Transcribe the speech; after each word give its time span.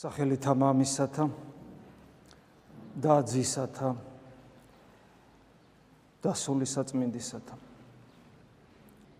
სახელითა 0.00 0.52
მამისათა 0.56 1.24
და 3.04 3.16
ძისათა 3.28 3.90
და 6.24 6.32
სულისაწმინდისათა 6.40 7.58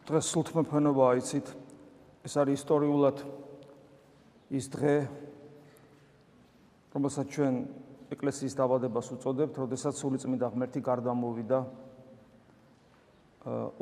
დღეს 0.08 0.31
სულთმოფენობა 0.33 1.11
აიცით 1.13 1.53
ეს 2.24 2.35
არის 2.40 2.63
ისტორიულად 2.65 3.21
ის 4.56 4.72
დღე 4.72 4.95
რომელსაც 6.97 7.26
ჩვენ 7.28 7.54
ეკლესიის 8.10 8.56
დაბადებას 8.58 9.12
უწოდებთ, 9.15 9.54
როდესაც 9.62 9.94
სულიწმინდა 10.01 10.47
ღმერთი 10.51 10.81
გარდამოვიდა 10.83 11.58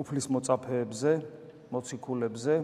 უფლის 0.03 0.27
მოწაფეებზე, 0.29 1.13
მოციქულებზე. 1.73 2.55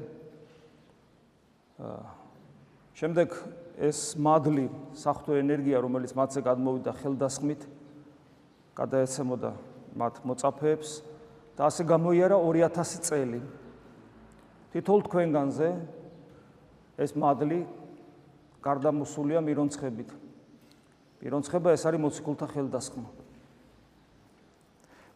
შემდეგ 2.95 3.29
ეს 3.75 4.15
მადლი, 4.15 4.69
საფრთხე 4.95 5.41
ენერგია, 5.43 5.81
რომელიც 5.83 6.15
მათზე 6.15 6.41
გადმოვიდა 6.47 6.93
ხელდასხმით, 7.01 7.63
გადაეცემოდა 8.79 9.51
მათ 9.99 10.15
მოწაფეებს 10.27 10.91
და 11.59 11.67
ასე 11.71 11.83
გამოიარა 11.87 12.39
2000 12.39 13.03
წელი. 13.07 13.41
თითოეულ 14.75 15.03
თქვენგანზე 15.07 15.69
ეს 16.99 17.11
მადლი 17.19 17.61
გარდამოსულია 18.63 19.43
მირონცხებით. 19.43 20.11
მირონცხება 21.23 21.69
ეს 21.75 21.83
არის 21.87 22.01
მოციქულთა 22.03 22.47
ხელდასხმა. 22.55 23.09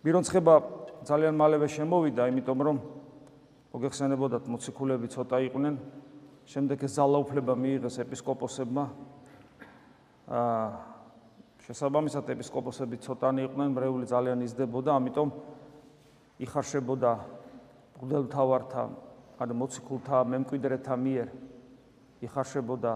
მირონცხება 0.02 0.54
ძალიან 1.06 1.34
მალევე 1.38 1.66
შემოვიდა, 1.70 2.22
იმიტომ 2.30 2.58
რომ 2.62 2.76
მოგეხსენებოდათ 3.74 4.44
მოციქულები 4.50 5.06
ცოტა 5.14 5.36
იყვნენ, 5.46 5.74
შემდეგ 6.48 6.80
ეს 6.88 6.96
ძალაუფლება 6.96 7.52
მიიღეს 7.60 7.98
ეპისკოპოსებმა. 8.08 8.84
აა 10.32 10.68
შესაბამისად 11.68 12.24
ეპისკოპოსები 12.32 12.96
ცოტანი 13.04 13.44
იყვნენ, 13.44 13.68
მრეული 13.76 14.08
ძალიან 14.08 14.40
იზრდებოდა, 14.48 14.90
ამიტომ 14.96 15.28
იხარშებოდა 16.40 17.12
მღვდელთავართა, 18.00 18.82
ანუ 19.44 19.54
მოციქულთა 19.60 20.16
მემკვიდრეთა 20.32 20.94
მიერ 20.96 21.28
იხარშებოდა 22.24 22.92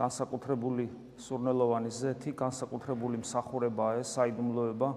განსაკუთრებული 0.00 0.88
სურნელოვანი 1.20 1.90
ზეთი, 1.92 2.32
განსაკუთრებული 2.32 3.20
მსახურებაა 3.20 4.00
ეს 4.00 4.08
საიდუმლოება. 4.16 4.88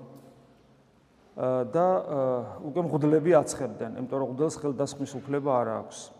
და 1.70 1.88
უკვე 2.66 2.82
მღვდლები 2.88 3.32
აცხებდნენ, 3.38 3.92
იმიტომ 4.00 4.18
რომ 4.23 4.30
მღვდელს 4.32 4.56
ხელდასხმის 4.58 5.12
უფლება 5.22 5.52
არ 5.62 5.68
აქვს. 5.84 6.17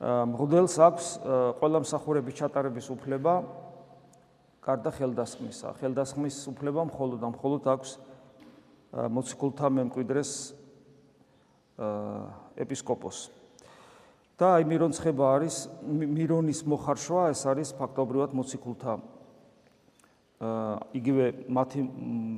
მღვდელს 0.00 0.74
აქვს 0.80 1.06
ყველა 1.60 1.78
მსახურების 1.84 2.34
ჩატარების 2.40 2.86
უფლება 2.88 3.32
გარდა 4.64 4.90
ხელდასხმისა. 4.96 5.76
ხელდასხმის 5.76 6.36
უფლება 6.56 6.88
მხოლოდ 6.88 7.20
ამ 7.20 7.32
მხოლოდ 7.36 7.62
აქვს 7.68 7.90
მოციქულთა 9.12 9.66
მემკვიდრეს 9.76 10.32
ეპისკოპოსს. 12.56 13.28
და 14.40 14.56
აი 14.56 14.64
მირონცხება 14.72 15.24
არის 15.36 15.68
მირონის 15.84 16.64
მოხარშვა, 16.64 17.22
ეს 17.36 17.44
არის 17.44 17.76
ფაქტობრივად 17.76 18.32
მოციქულთა 18.32 18.92
იგივე 20.96 21.24
მათი 21.52 21.80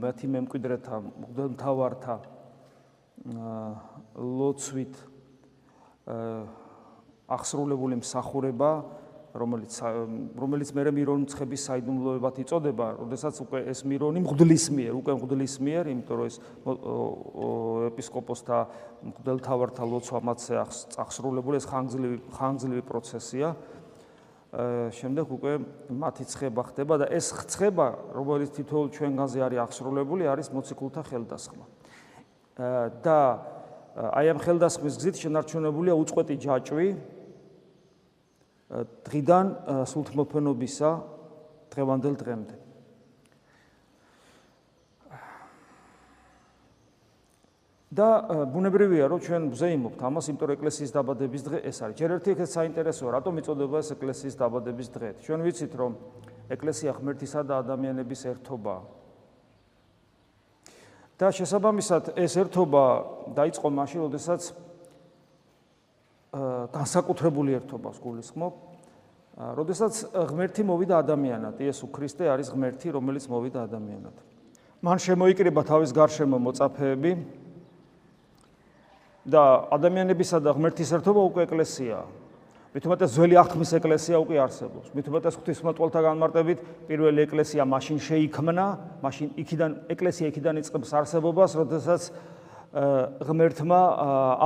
მათი 0.03 0.27
მემკვიდრეთა 0.35 0.97
მღვდელმთავართა 0.99 2.15
ლოცვით 4.19 4.95
აა 6.11 6.62
აღსრულებული 7.37 7.99
მსახურება 8.03 8.73
რომელიც 9.33 9.77
რომელიც 10.37 10.71
მე 10.77 10.83
მირონცხების 10.93 11.63
საიდუმლოებად 11.71 12.41
იწოდება, 12.45 12.87
როდესაც 13.01 13.39
უკვე 13.41 13.63
ეს 13.73 13.81
მირონი 13.89 14.21
მღვდლის 14.21 14.67
მიერ, 14.77 14.93
უკვე 15.01 15.13
მღვდლის 15.17 15.55
მიერ, 15.65 15.89
იმიტომ 15.89 16.17
რომ 16.21 16.27
ეს 16.29 16.37
ეპისკოპოსთა 17.89 18.59
მღვდელთავართა 19.09 19.89
ლოცვა 19.89 20.21
მათზე 20.29 20.55
აღსრულებული 21.01 21.57
ეს 21.57 21.67
ხანგრძლივი 21.73 22.19
ხანგრძლივი 22.37 22.85
პროცესია. 22.85 23.49
შემდეგ 24.93 25.27
უკვე 25.33 25.53
მათი 25.97 26.25
ცხება 26.29 26.63
ხდება 26.69 26.95
და 27.01 27.07
ეს 27.09 27.33
ცხება, 27.33 28.13
რომელიც 28.13 28.53
თითოეულ 28.53 28.89
ჩვენგანზე 28.93 29.39
არის 29.49 29.59
აღსრულებული, 29.65 30.29
არის 30.29 30.53
მოციქულთა 30.53 31.03
ხელდასხმა. 31.09 31.65
და 33.01 33.19
აი 33.97 34.27
ამ 34.33 34.39
ხელდასხმის 34.45 34.95
გზით 35.01 35.17
შენარჩუნებულია 35.25 35.97
უწყვეტი 35.97 36.37
ჯაჭვი 36.37 36.89
დღიდან 38.73 39.47
სულთმოფენობისა 39.85 40.91
დღევანდელ 41.73 42.17
დღემდე. 42.17 42.57
და 47.93 48.09
ბუნებრივია 48.49 49.05
რომ 49.05 49.21
ჩვენ 49.21 49.43
ვზეიმობთ 49.53 50.01
ამას, 50.01 50.25
იმიტომ 50.33 50.49
რომ 50.49 50.57
ეკლესიის 50.57 50.93
დაბადების 50.97 51.43
დღე 51.45 51.59
ეს 51.69 51.77
არის. 51.85 51.97
ჯერ 52.01 52.11
ერთი 52.17 52.29
ეგეც 52.33 52.51
საინტერესოა, 52.57 53.11
რატომ 53.21 53.35
იწოდება 53.45 53.77
ეს 53.85 53.89
ეკლესიის 53.93 54.35
დაბადების 54.41 54.89
დღე? 54.97 55.09
ჩვენ 55.21 55.41
ვიცით 55.45 55.73
რომ 55.77 55.93
ეკლესია 56.49 56.91
ღმერთისა 56.97 57.41
და 57.45 57.55
ადამიანების 57.61 58.21
ერთობაა. 58.33 58.83
და 61.23 61.31
შესაბამისად 61.31 62.19
ეს 62.19 62.35
ერთობა 62.35 62.85
დაიწყო 63.37 63.69
მაშინ, 63.71 63.99
როდესაც 64.11 64.43
განსაკუთრებული 66.33 67.61
ერთობას 67.61 67.97
გულისხმობ. 68.01 68.53
როდესაც 69.33 69.95
ღმერთი 70.13 70.63
მოვიდა 70.65 70.95
ადამიანად, 71.05 71.61
იესო 71.61 71.89
ქრისტე 71.93 72.29
არის 72.33 72.53
ღმერთი, 72.53 72.89
რომელიც 72.97 73.25
მოვიდა 73.29 73.69
ადამიანად. 73.69 74.17
მან 74.83 74.99
შემოიკრიბა 74.99 75.63
თავის 75.69 75.91
გარშემო 75.93 76.37
მოწაფეები 76.41 77.13
და 79.29 79.43
ადამიანებისა 79.77 80.39
და 80.41 80.51
ღმერთის 80.57 80.91
ერთობა 80.97 81.21
უკვე 81.29 81.41
ეკლესიაა. 81.47 82.07
მithumetes 82.73 83.13
ძველი 83.13 83.37
აღთქმის 83.37 83.71
ეკლესია 83.77 84.17
უკვე 84.17 84.37
არსებობს. 84.41 84.89
მithumetes 84.97 85.37
ღვთისმოწყალთა 85.37 86.01
განმარტებით 86.09 86.59
პირველი 86.89 87.21
ეკლესია 87.29 87.63
მაშინ 87.69 87.99
შეიქმნა, 88.01 88.67
მაშინ 89.05 89.29
იქიდან 89.37 89.71
ეკლესია 89.93 90.27
იქიდან 90.33 90.55
იწყებს 90.65 90.91
არსებობას, 90.97 91.51
როდესაც 91.61 92.03
ღმერთმა 92.73 93.81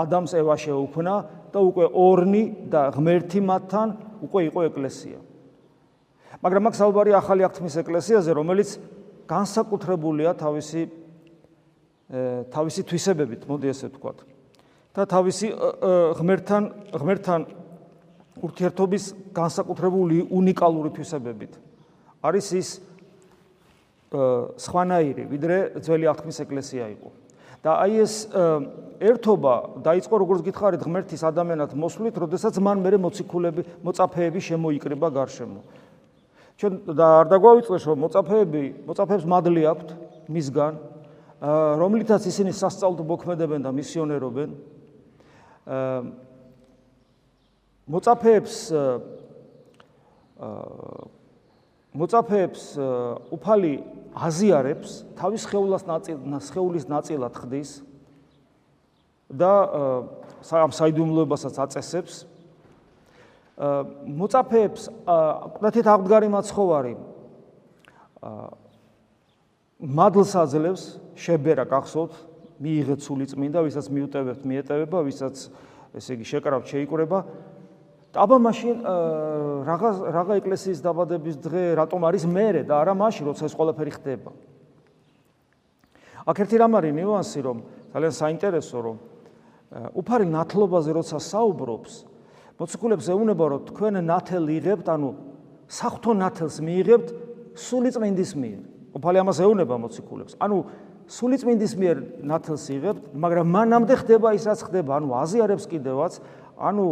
ადამს 0.02 0.34
ევა 0.34 0.56
შეუქმნა 0.58 1.14
და 1.56 1.60
უკვე 1.64 1.86
ორნი 1.88 2.44
და 2.68 2.92
ღმერთი 2.92 3.40
მათთან 3.40 3.88
უკვე 4.28 4.40
იყო 4.52 4.60
ეკლესია. 4.68 5.18
მაგრამ 6.44 6.62
მაგ 6.68 6.74
საუბარი 6.76 7.10
ახალი 7.16 7.42
აღთქმის 7.48 7.76
ეკლესიაზე, 7.80 8.30
რომელიც 8.36 8.68
განსაკუთრებულია 9.24 10.36
თავისი 10.36 10.82
თავისი 12.52 12.82
თვისებებით, 12.86 13.48
მოდი 13.48 13.66
ესე 13.72 13.88
ვთქვათ. 13.88 14.18
და 14.96 15.04
თავისი 15.04 15.48
ღმერთთან 16.16 16.62
ღმერთთან 16.96 17.40
ურთიერთობის 18.40 19.04
განსაკუთრებული 19.36 20.28
უნიკალური 20.32 20.90
თვისებებით. 20.96 21.52
არის 22.24 22.46
ის 22.56 22.68
სხვანაირი, 24.56 25.24
ვიდრე 25.28 25.56
ძველი 25.84 26.06
აღთქმის 26.08 26.38
ეკლესია 26.46 26.84
იყო. 26.96 27.08
და 27.64 27.70
აი 27.86 27.92
ეს 28.04 28.14
ერთობა 29.00 29.54
დაიწყო 29.84 30.14
როგორც 30.22 30.40
გითხარით 30.46 30.82
ღმერთის 30.84 31.22
ადამიანად 31.26 31.76
მოსვლით, 31.76 32.16
როდესაც 32.16 32.58
მან 32.60 32.80
მერე 32.84 32.98
მოციქულები, 33.00 33.62
მოწაფეები 33.84 34.40
შემოიკრიბა 34.40 35.08
გარშემო. 35.12 35.60
ჩვენ 36.56 36.72
და 36.96 37.06
არ 37.20 37.26
დაგვავიწყდეს 37.32 37.84
რომ 37.84 37.98
მოწაფეები, 38.06 38.64
მოწაფეებს 38.88 39.26
მადლი 39.28 39.62
აქვთ 39.68 39.88
მისგან, 40.32 40.74
რომლითაც 41.80 42.22
ისინი 42.32 42.52
სასწაულთ 42.56 43.00
მოქმედებენ 43.04 43.60
და 43.60 43.70
მისიონერობენ. 43.76 44.50
მოწაფეებს 47.86 48.56
მოწაფეებს 51.96 52.62
უფალი 53.32 53.74
აზიარებს 54.16 55.04
თავის 55.20 55.42
ხეულას 55.44 55.84
ნაწილ 55.84 56.16
ხეულის 56.24 56.88
ნაწილად 56.88 57.34
ხდის 57.36 57.70
და 59.28 59.52
ამ 60.46 60.72
საიდუმლოებასაც 60.72 61.54
აწესებს. 61.60 62.24
მოწაფეებს 63.56 64.82
ყდათით 65.56 65.86
აღდგარი 65.88 66.28
მაცხოვარი 66.28 66.94
მადლს 69.80 70.32
აძლევს 70.36 70.82
შებერა 71.16 71.64
გახსოვთ 71.68 72.12
მიიღეთ 72.60 73.00
სული 73.00 73.26
წმინდა 73.32 73.64
ვისაც 73.64 73.88
მიუტევებთ 73.92 74.42
მიეტევება 74.44 74.98
ვისაც 75.08 75.48
ესე 75.96 76.16
იგი 76.16 76.24
შეკრავთ 76.28 76.68
შეიკრება 76.68 77.18
აბა 78.16 78.36
მაშინ 78.46 78.76
რაღა 79.68 79.90
რაღა 80.16 80.34
ეკლესიის 80.40 80.80
დაბადების 80.84 81.36
დღე 81.44 81.62
რატომ 81.80 82.00
არის 82.08 82.24
მერე 82.26 82.62
და 82.64 82.80
არა 82.80 82.94
მაშინ 82.96 83.24
როცა 83.30 83.44
ეს 83.46 83.54
ყველაფერი 83.56 83.92
ხდება 83.96 84.30
აქ 86.26 86.36
ერთი 86.42 86.56
რამ 86.58 86.72
არის 86.80 86.92
ნიუანსი 86.96 87.40
რომ 87.46 87.58
ძალიან 87.92 88.14
საინტერესო 88.16 88.78
რომ 88.82 88.96
უფარი 90.00 90.26
ნათლობაზე 90.32 90.90
როცა 90.96 91.16
საუბრობს 91.20 91.92
მოციქულებს 92.56 93.06
ეუბნება 93.12 93.44
რომ 93.52 93.60
თქვენ 93.68 93.94
ნათელ 94.08 94.44
იღებთ 94.56 94.88
ანუ 94.88 95.10
საფრთხო 95.66 96.12
ნათელს 96.16 96.56
მიიღებთ 96.62 97.08
სულიწმინდის 97.56 98.32
მიერ. 98.36 98.60
ყოფილი 98.96 99.18
ამას 99.20 99.38
ეუბნება 99.44 99.76
მოციქულებს. 99.76 100.36
ანუ 100.40 100.56
სულიწმინდის 101.06 101.72
მიერ 101.78 101.96
ნათელს 102.26 102.64
იღებთ, 102.74 103.02
მაგრამ 103.14 103.46
მანამდე 103.54 103.94
ხდება 104.02 104.34
ის 104.34 104.44
რაც 104.50 104.60
ხდება, 104.66 104.98
ანუ 104.98 105.08
აზიარებს 105.14 105.66
კიდევაც, 105.70 106.18
ანუ 106.58 106.86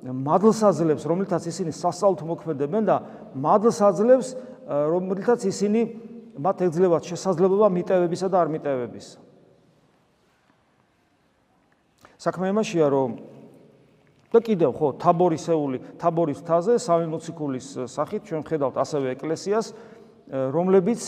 მადლს 0.00 0.60
აძლევს, 0.66 1.04
რომლითაც 1.06 1.44
ისინი 1.46 1.72
სასწაულთ 1.76 2.20
მოქმედებენ 2.26 2.82
და 2.88 2.96
მადლს 3.36 3.78
აძლევს, 3.84 4.28
რომლითაც 4.66 5.40
ისინი 5.46 5.80
მათ 6.40 6.56
ეძლევათ 6.66 7.02
შესაძლებლობა 7.14 7.68
მიტევებისა 7.68 8.28
და 8.32 8.36
არ 8.42 8.48
მიტევებისა. 8.58 9.18
საქმე 12.20 12.52
იმაშია, 12.52 12.86
რომ 12.92 13.10
და 14.30 14.38
კიდევ 14.44 14.70
ხო, 14.76 14.88
თაბორისეული, 15.00 15.78
თაბორის 15.96 16.40
თაზე 16.44 16.76
სამი 16.76 17.06
მოციქულის 17.10 17.66
სახით 17.88 18.22
ჩვენ 18.28 18.42
ხედავთ 18.44 18.76
ასევე 18.76 19.06
ეკლესიას, 19.16 19.66
რომლებიც 20.54 21.00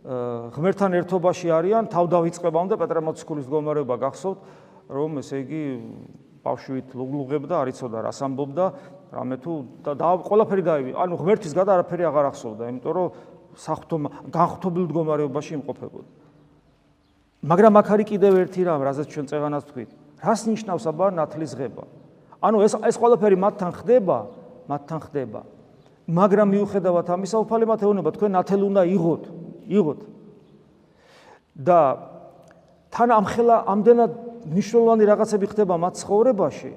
ღმერთთან 0.00 0.96
ერთობაში 0.96 1.48
არიან, 1.52 1.88
თავდავიწყებამდე 1.92 2.74
პეტრე 2.80 3.00
მოციქულის 3.04 3.44
მდგომარეობა 3.44 3.96
გახსოვთ, 4.00 4.38
რომ 4.88 5.10
ესე 5.20 5.36
იგი 5.44 5.64
ბავშვით 6.40 6.96
ლუგლუღებდა, 6.96 7.54
არიწოდა 7.60 7.98
რას 8.08 8.20
ამბობდა, 8.24 8.66
რამე 9.12 9.36
თუ 9.44 9.52
და 9.84 10.08
ყველაფერი 10.24 10.62
დაივი, 10.64 10.90
ანუ 10.96 11.14
ღმერთის 11.20 11.52
გადა 11.52 11.70
არაფერი 11.76 12.04
აღარ 12.08 12.24
ახსოვდა, 12.32 12.62
იმიტომ 12.72 12.92
რომ 12.96 13.08
საფრთხო 13.60 13.96
განხთობილ 14.32 14.84
მდგომარეობაში 14.88 15.52
იმყოფებოდა. 15.60 16.10
მაგრამ 17.40 17.72
აქ 17.80 17.88
არის 17.92 18.06
კიდევ 18.08 18.32
ერთი 18.40 18.60
რამ, 18.64 18.80
რაზეც 18.84 19.08
ჩვენ 19.12 19.26
წეღანას 19.28 19.64
თქვით. 19.68 19.90
რას 20.20 20.40
ნიშნავს 20.48 20.84
აბა 20.88 21.06
ნათლის 21.12 21.52
ღება? 21.56 21.84
ანუ 22.40 22.56
ეს 22.64 22.72
ეს 22.88 22.96
ყველაფერი 22.96 23.36
მათთან 23.36 23.70
ხდება, 23.80 24.16
მათთან 24.64 24.98
ხდება. 25.08 25.40
მაგრამ 26.08 26.48
მიუხედავად 26.56 27.06
ამისა, 27.10 27.36
უფალი 27.44 27.64
მათ 27.68 27.80
ეუბნება, 27.84 28.10
თქვენ 28.16 28.30
ნათელ 28.36 28.60
უნდა 28.64 28.82
იღოთ, 28.96 29.24
იღოთ. 29.70 30.00
და 31.60 31.80
თან 32.90 33.08
ამხელა 33.20 33.56
ამდენად 33.70 34.12
მნიშვნელოვანი 34.50 35.04
რაღაცები 35.06 35.46
ხდება 35.54 35.74
მათ 35.78 35.94
ცხოვრებაში. 36.02 36.72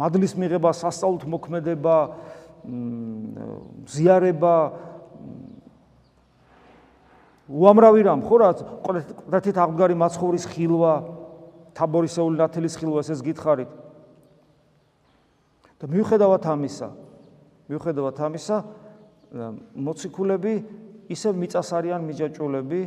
მადლის 0.00 0.32
მიღება, 0.34 0.70
სასწაულთ 0.74 1.22
მოქმედება, 1.28 1.96
ზიარება, 3.90 4.56
უამრავი 7.50 8.04
რამ 8.06 8.22
ხო 8.22 8.36
რა 8.38 8.50
ყრეთით 9.26 9.56
აღგარი 9.58 9.96
მაცხოვრის 9.98 10.44
ხილვა 10.54 10.92
თაბორისეული 11.74 12.38
ნათელის 12.38 12.76
ხილვა 12.78 13.02
ეს 13.02 13.22
გითხარით 13.26 13.70
და 15.82 15.90
მიუხედავად 15.90 16.46
ამისა 16.46 16.88
მიუხედავად 17.74 18.22
ამისა 18.28 18.58
მოციქულები 19.74 20.54
ისევ 21.10 21.32
მიწას 21.42 21.70
არიან 21.78 22.02
მიჯაჭულები 22.06 22.82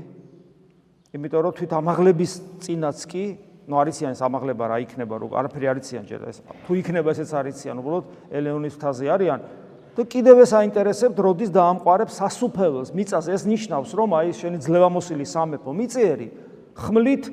იმიტომ 1.13 1.41
რომ 1.43 1.53
თვით 1.59 1.71
ამაღლების 1.79 2.31
წინაც 2.63 2.99
კი 3.11 3.23
ну 3.67 3.79
არიციან 3.79 4.15
ეს 4.15 4.21
ამაღლება 4.23 4.63
რა 4.71 4.77
იქნება 4.83 5.19
რო 5.19 5.27
არაფერი 5.39 5.67
არიციან 5.75 6.07
ჯერ 6.07 6.21
ეს 6.31 6.39
თუ 6.67 6.71
იქნება 6.79 7.11
ესეც 7.15 7.31
არიციან 7.31 7.75
უბრალოდ 7.83 8.05
ელეონის 8.31 8.75
თაზე 8.79 9.11
არიან 9.13 9.39
და 9.93 10.01
კიდევ 10.09 10.41
ეს 10.41 10.51
აინტერესებთ, 10.57 11.19
როდის 11.21 11.51
დაამყარებს 11.53 12.17
სასუფეველს, 12.17 12.89
მიწას 12.97 13.27
ეს 13.29 13.43
ნიშნავს, 13.45 13.93
რომ 13.93 14.15
აი 14.17 14.31
შენი 14.33 14.57
ძლევამოსილი 14.65 15.25
სამეფო 15.29 15.69
მიწიერი 15.69 16.27
ხმლით, 16.73 17.23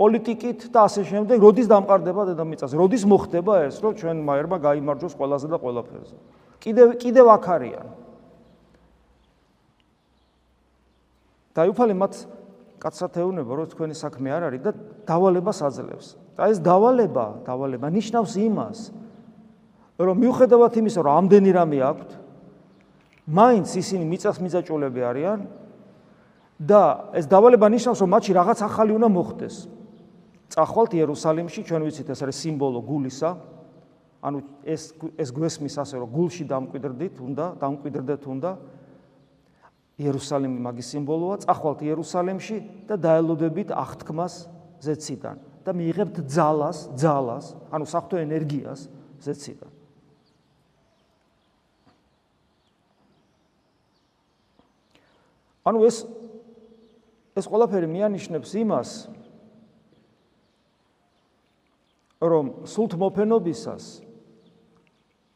პოლიტიკით 0.00 0.60
და 0.72 0.80
ასე 0.88 1.04
შემდეგ, 1.12 1.36
როდის 1.44 1.68
დაამყარდება 1.68 2.22
დედამიწას, 2.32 2.72
როდის 2.72 3.04
მოხდება 3.04 3.54
ეს, 3.68 3.76
რომ 3.84 3.92
ჩვენ 4.00 4.16
მაერმა 4.28 4.56
გამოიმარჯოს 4.64 5.12
ყველაზე 5.12 5.46
და 5.52 5.56
ყველაფერზე. 5.60 6.16
კიდევ 6.64 6.88
კიდევ 7.04 7.26
აქ 7.36 7.44
არიან. 7.52 7.86
დაიფალე 11.56 11.94
მათ 11.96 12.14
კაცრად 12.76 13.16
ეუბნება, 13.24 13.52
რომ 13.56 13.66
თქვენი 13.72 13.94
საქმე 13.96 14.28
არ 14.36 14.42
არის 14.52 14.62
და 14.62 14.72
დავალებას 15.08 15.58
აძლევს. 15.64 16.08
და 16.36 16.52
ეს 16.52 16.60
დავალება, 16.60 17.48
დავალება 17.48 17.88
ნიშნავს 17.88 18.32
იმას, 18.36 18.78
რომ 19.96 20.16
მიუხედავად 20.20 20.72
იმისა, 20.76 21.00
რომ 21.00 21.12
ამდენი 21.16 21.50
რამე 21.56 21.78
აქვთ, 21.80 22.10
მაინც 23.26 23.68
ისინი 23.72 24.04
მიწას 24.04 24.36
მიწაჭულები 24.44 25.00
არიან 25.00 25.40
და 26.60 26.82
ეს 27.16 27.24
დავალება 27.26 27.66
ნიშნავს, 27.72 27.98
რომ 28.04 28.10
მათში 28.12 28.32
რაღაც 28.36 28.58
ახალი 28.68 28.92
უნდა 29.00 29.08
მოხდეს. 29.08 29.56
წახვალთ 30.52 30.92
იერუსალიმში, 30.94 31.60
ჩვენ 31.64 31.82
ვიცით 31.88 32.08
ეს 32.12 32.20
არის 32.22 32.36
სიმბოლო 32.36 32.80
გულისა. 32.84 33.30
ანუ 34.22 34.38
ეს 34.64 34.92
ეს 35.16 35.30
გვესმის 35.32 35.74
ასე 35.80 35.96
რომ 36.04 36.08
გულში 36.12 36.44
დამკვიდრდით, 36.44 37.16
უნდა 37.18 37.44
დამკვიდრდეთ 37.60 38.22
უნდა 38.28 38.50
იერუსალიმი 39.96 40.60
მაგის 40.60 40.90
სიმბოლოა, 40.92 41.36
წახვალთ 41.46 41.80
იერუსალიმში 41.88 42.56
და 42.88 42.98
დაელოდებით 43.00 43.72
აღთქმას 43.72 44.34
ზეციდან 44.84 45.40
და 45.64 45.72
მიიღებთ 45.72 46.20
ძალას, 46.28 46.78
ძალას, 47.00 47.46
ანუ 47.72 47.84
საფრთხო 47.88 48.20
ენერგიას 48.22 48.80
ზეციდან. 49.24 49.72
ანუ 55.66 55.82
ეს 55.82 55.96
ეს 57.36 57.48
ყველაფერი 57.50 57.88
მიანიშნებს 57.90 58.52
იმას 58.62 58.90
რომ 62.22 62.52
სულთ 62.70 62.94
მოფენობისას 63.00 63.84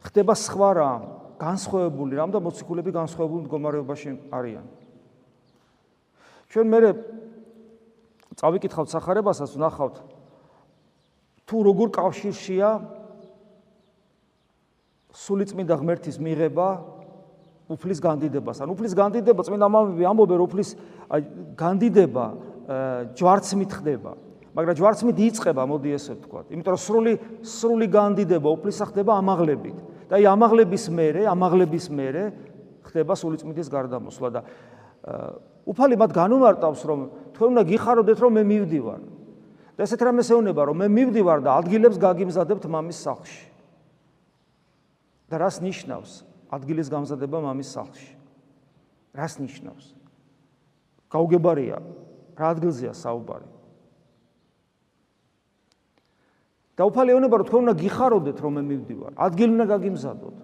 ხდება 0.06 0.36
სხვა 0.38 0.70
რამ 0.78 1.02
განსხვავებული, 1.40 2.12
რამდა 2.20 2.38
მოციქულები 2.44 2.90
განსხვავებულ 2.92 3.40
მდგომარეობაში 3.48 4.10
არიან. 4.28 4.66
ჩვენ 6.52 6.66
მე 6.68 6.78
წავიკითხავთ 8.36 8.88
сахарებასაც, 8.92 9.50
ნახავთ 9.56 9.96
თუ 11.48 11.56
როგორ 11.66 11.88
კავშირშია 11.96 12.68
სულიწმინდა 15.10 15.74
ღმერთის 15.80 16.16
მიღება 16.22 16.68
უფლის 17.70 17.98
განდიდებასთან. 18.02 18.66
უფლის 18.70 18.94
განდიდება 18.94 19.40
წმინდა 19.46 19.66
მამები 19.66 20.04
ამბობენ, 20.06 20.40
უფლის 20.46 20.70
განდიდება 21.58 22.26
ჯვარცმით 23.18 23.70
ხდება. 23.78 24.12
მაგრამ 24.54 24.74
ჯვარცმით 24.78 25.18
იწყება, 25.30 25.62
მოდი 25.66 25.90
ესე 25.94 26.14
ვთქვა. 26.18 26.40
იმიტომ 26.50 26.72
რომ 26.74 26.82
სრული 26.82 27.12
სრული 27.42 27.86
განდიდება 27.90 28.48
უფლისა 28.50 28.84
ხდება 28.90 29.18
ამაღლებით. 29.18 29.78
და 30.10 30.18
აი 30.18 30.26
ამაღლების 30.26 30.84
მერე, 30.90 31.22
ამაღლების 31.30 31.86
მერე 31.94 32.24
ხდება 32.82 33.14
სულიწმიდის 33.14 33.68
გარდამოსვლა 33.70 34.28
და 34.34 34.40
უფალი 35.70 35.94
მათ 36.00 36.10
განუმარტავს, 36.16 36.82
რომ 36.82 37.00
თქვენ 37.38 37.48
უნდა 37.54 37.62
გიხაროდეთ, 37.70 38.18
რომ 38.18 38.32
მე 38.34 38.42
მივდივარ. 38.50 39.00
და 39.78 39.86
ესეთ 39.86 40.00
რამეს 40.02 40.28
ეუბნება, 40.28 40.62
რომ 40.66 40.76
მე 40.82 40.86
მივდივარ 40.92 41.38
და 41.40 41.50
ადგილებს 41.56 41.96
გაგიმზადებთ 41.96 42.64
მამის 42.68 42.98
სახლში. 43.00 43.46
და 45.30 45.38
რას 45.38 45.62
ნიშნავს? 45.62 46.26
ადგილის 46.50 46.90
გამზადება 46.90 47.38
მამის 47.38 47.70
სახლში. 47.70 48.12
რას 49.14 49.38
ნიშნავს? 49.38 49.94
გაუგებარია, 51.06 51.78
რა 52.34 52.46
ადგილზეა 52.50 52.92
საუბარი? 52.98 53.59
და 56.79 56.83
უფალი 56.89 57.09
ეუბნება, 57.15 57.35
რომ 57.39 57.47
თქვენ 57.47 57.61
უნდა 57.65 57.75
გიხაროდეთ, 57.79 58.37
რომ 58.43 58.51
მე 58.59 58.63
მივდივარ. 58.69 59.11
ადგილი 59.15 59.51
უნდა 59.55 59.65
გაგიმზადოთ. 59.73 60.37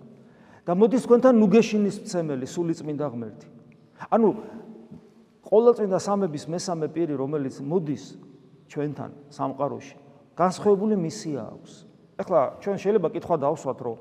და 0.62 0.72
მოდის 0.78 1.04
თქვენთან 1.10 1.34
ნუგეშინის 1.42 1.98
მცემელი, 2.06 2.46
სულიწმინდა 2.46 3.06
ღმერთი. 3.12 3.48
ანუ 4.14 4.30
ყოველწმინდა 5.42 6.00
სამების 6.00 6.44
მესამე 6.54 6.88
პირი, 6.94 7.14
რომელიც 7.18 7.56
მოდის 7.66 8.04
ჩვენთან 8.70 9.12
სამყაროში, 9.34 9.96
განსხვავებული 10.38 10.96
მისია 11.02 11.42
აქვს. 11.42 11.72
ეხლა 12.22 12.40
ჩვენ 12.62 12.78
შეიძლება 12.78 13.08
კითხვა 13.10 13.36
დავსვათ, 13.42 13.80
რომ 13.82 13.98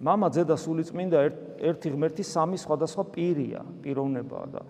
мама 0.00 0.26
ძედა 0.30 0.54
სულიწმინდა 0.54 1.18
ერთი 1.60 1.88
ღმერთი 1.92 2.22
სამი 2.22 2.56
სხვადასხვა 2.62 3.02
პირია, 3.10 3.60
პიროვნებაა 3.82 4.46
და 4.54 4.60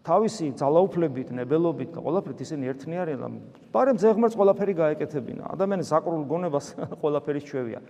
თავისი 0.00 0.46
ძალაუფლებით, 0.56 1.28
ნებელობით 1.36 1.90
და 1.92 2.00
ყველაფრით 2.00 2.38
ისინი 2.40 2.70
ერთნი 2.72 2.96
არიან 3.04 3.20
და 3.20 3.28
პარემ 3.74 3.98
ზეღმერთს 4.00 4.36
ყველაფერი 4.40 4.74
გაეკეთებინა. 4.80 5.44
ადამიანის 5.52 5.88
საკრულ 5.92 6.22
გონებას 6.24 6.66
ყველაფერი 7.02 7.40
ჩვევია. 7.44 7.80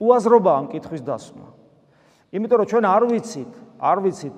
უაზრობა 0.00 0.52
ამ 0.58 0.66
კითხვის 0.72 1.02
დასმა. 1.04 1.48
იმიტომ 2.32 2.56
რომ 2.56 2.68
ჩვენ 2.72 2.84
არ 2.88 3.02
ვიცით, 3.12 3.52
არ 3.84 3.98
ვიცით 4.00 4.36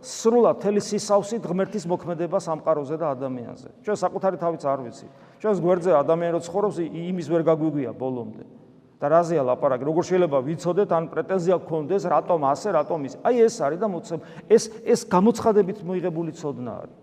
სრულად 0.00 0.56
თელი 0.64 0.80
სისავსით 0.80 1.44
ღმერთის 1.44 1.84
მოქმედება 1.84 2.40
სამყაროზე 2.40 2.96
და 2.96 3.12
ადამიანზე. 3.12 3.68
ჩვენ 3.84 3.96
საკუთარი 4.00 4.36
თავიც 4.40 4.62
არ 4.64 4.80
ვიცით. 4.88 5.12
ჩვენს 5.44 5.58
გვერდზე 5.60 5.90
ადამიანი 6.00 6.32
რო 6.32 6.40
ცხოვრობს, 6.48 6.76
იმის 6.88 7.26
ვერ 7.28 7.42
გაგვიგვია 7.44 7.92
ბოლომდე. 7.92 8.63
და 9.00 9.06
რაზეა 9.10 9.42
ლაპარაკი? 9.44 9.84
როგორ 9.84 10.02
შეიძლება 10.08 10.38
ვიცოდეთ 10.44 10.90
ან 10.94 11.04
პრეტენზია 11.12 11.56
გქონდეს, 11.64 12.02
რატომ 12.08 12.40
ასე, 12.50 12.68
რატომ 12.78 12.98
ის? 13.08 13.14
აი 13.26 13.36
ეს 13.44 13.54
არის 13.60 13.78
და 13.82 13.88
მოცემ 13.90 14.20
ეს 14.48 14.62
ეს 14.84 15.00
გამოცხადებით 15.10 15.78
მოიღებული 15.82 16.30
ცოდნა 16.34 16.72
არის. 16.82 16.96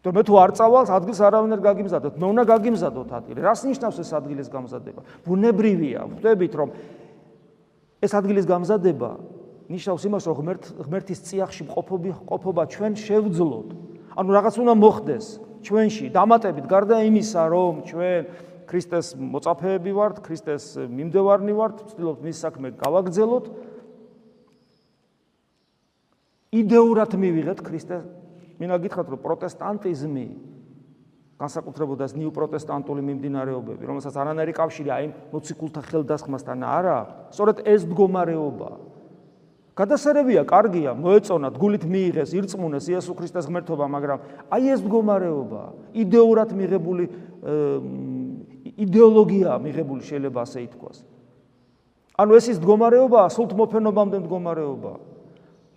თუ 0.00 0.08
მე 0.16 0.22
თუ 0.24 0.34
არ 0.40 0.50
წავალ 0.56 0.84
ადგილს 0.96 1.20
არავინ 1.20 1.52
არ 1.56 1.60
გაგიმზადოთ, 1.60 2.14
მე 2.16 2.26
უნდა 2.32 2.42
გაგიმზადოთ 2.48 3.08
ადგილი. 3.20 3.38
რას 3.44 3.60
ნიშნავს 3.68 3.96
ეს 4.00 4.10
ადგილის 4.16 4.48
გამზადება? 4.48 5.00
ბუნებრივია, 5.28 6.00
ხვდებით 6.08 6.52
რომ 6.56 6.68
ეს 8.00 8.12
ადგილის 8.16 8.46
გამზადება 8.48 9.10
ნიშნავს 9.70 10.02
იმას, 10.08 10.24
რომ 10.24 10.34
ღმერთ 10.40 10.62
ღმერთის 10.88 11.20
წიაღში 11.20 11.62
ყოფობი 11.68 12.10
ყოფობა 12.26 12.62
ჩვენ 12.74 12.92
შევძლოთ. 12.96 13.68
ანუ 14.16 14.30
რაღაც 14.34 14.54
უნდა 14.56 14.74
მოხდეს 14.80 15.26
ჩვენში, 15.60 16.06
დამატებით 16.16 16.64
გარდა 16.64 16.96
იმისა, 17.04 17.42
რომ 17.52 17.72
ჩვენ 17.84 18.20
ქრისტეს 18.70 19.18
მოწაფეები 19.18 19.90
ვართ, 19.98 20.22
ქრისტეს 20.22 20.78
მიმდევარნი 20.86 21.52
ვართ, 21.58 21.82
ვცდილობთ 21.90 22.20
მის 22.22 22.38
საქმე 22.38 22.68
გავაგრძელოთ. 22.78 23.44
იდეურად 26.54 27.10
მივიღეთ 27.18 27.58
ქრისტეს. 27.66 28.06
მინდა 28.60 28.76
გითხრათ, 28.84 29.08
რომ 29.10 29.20
პროტესტანტიზმი 29.24 30.26
განსაკუთრებულად 31.40 32.04
ეს 32.04 32.12
ნიუ-პროტესტანტული 32.20 33.00
მიმდინარეობები, 33.00 33.82
რომელსაც 33.88 34.14
არანაირი 34.20 34.52
კავშირი 34.60 34.90
აი 34.92 35.06
მოციქულთა 35.32 35.82
ხელდასხმასთან 35.88 36.58
არ 36.68 36.84
აქვს, 37.00 37.14
სწორედ 37.32 37.56
ეს 37.64 37.80
მდგომარეობა. 37.88 38.70
გადასარევია, 39.72 40.42
კარგია, 40.44 40.92
მოეწონათ, 40.92 41.54
გულით 41.56 41.84
მიიღეს, 41.88 42.36
ირწმუნეს 42.36 42.84
იესო 42.92 43.16
ქრისტეს 43.16 43.48
ღმერთობა, 43.48 43.84
მაგრამ 43.88 44.18
აი 44.52 44.64
ეს 44.76 44.80
მდგომარეობა, 44.84 45.62
იდეურად 45.96 46.50
მიღებული 46.52 47.04
იდეოლოგია 48.84 49.52
მიღებული 49.60 50.02
შეიძლება 50.04 50.40
ასე 50.44 50.58
ითქვას. 50.66 50.98
ანუ 52.20 52.32
ეს 52.36 52.46
ის 52.52 52.58
მდგომარეობაა, 52.60 53.28
სულთ 53.32 53.52
მოფენობამდე 53.56 54.16
მდგომარეობაა. 54.24 54.98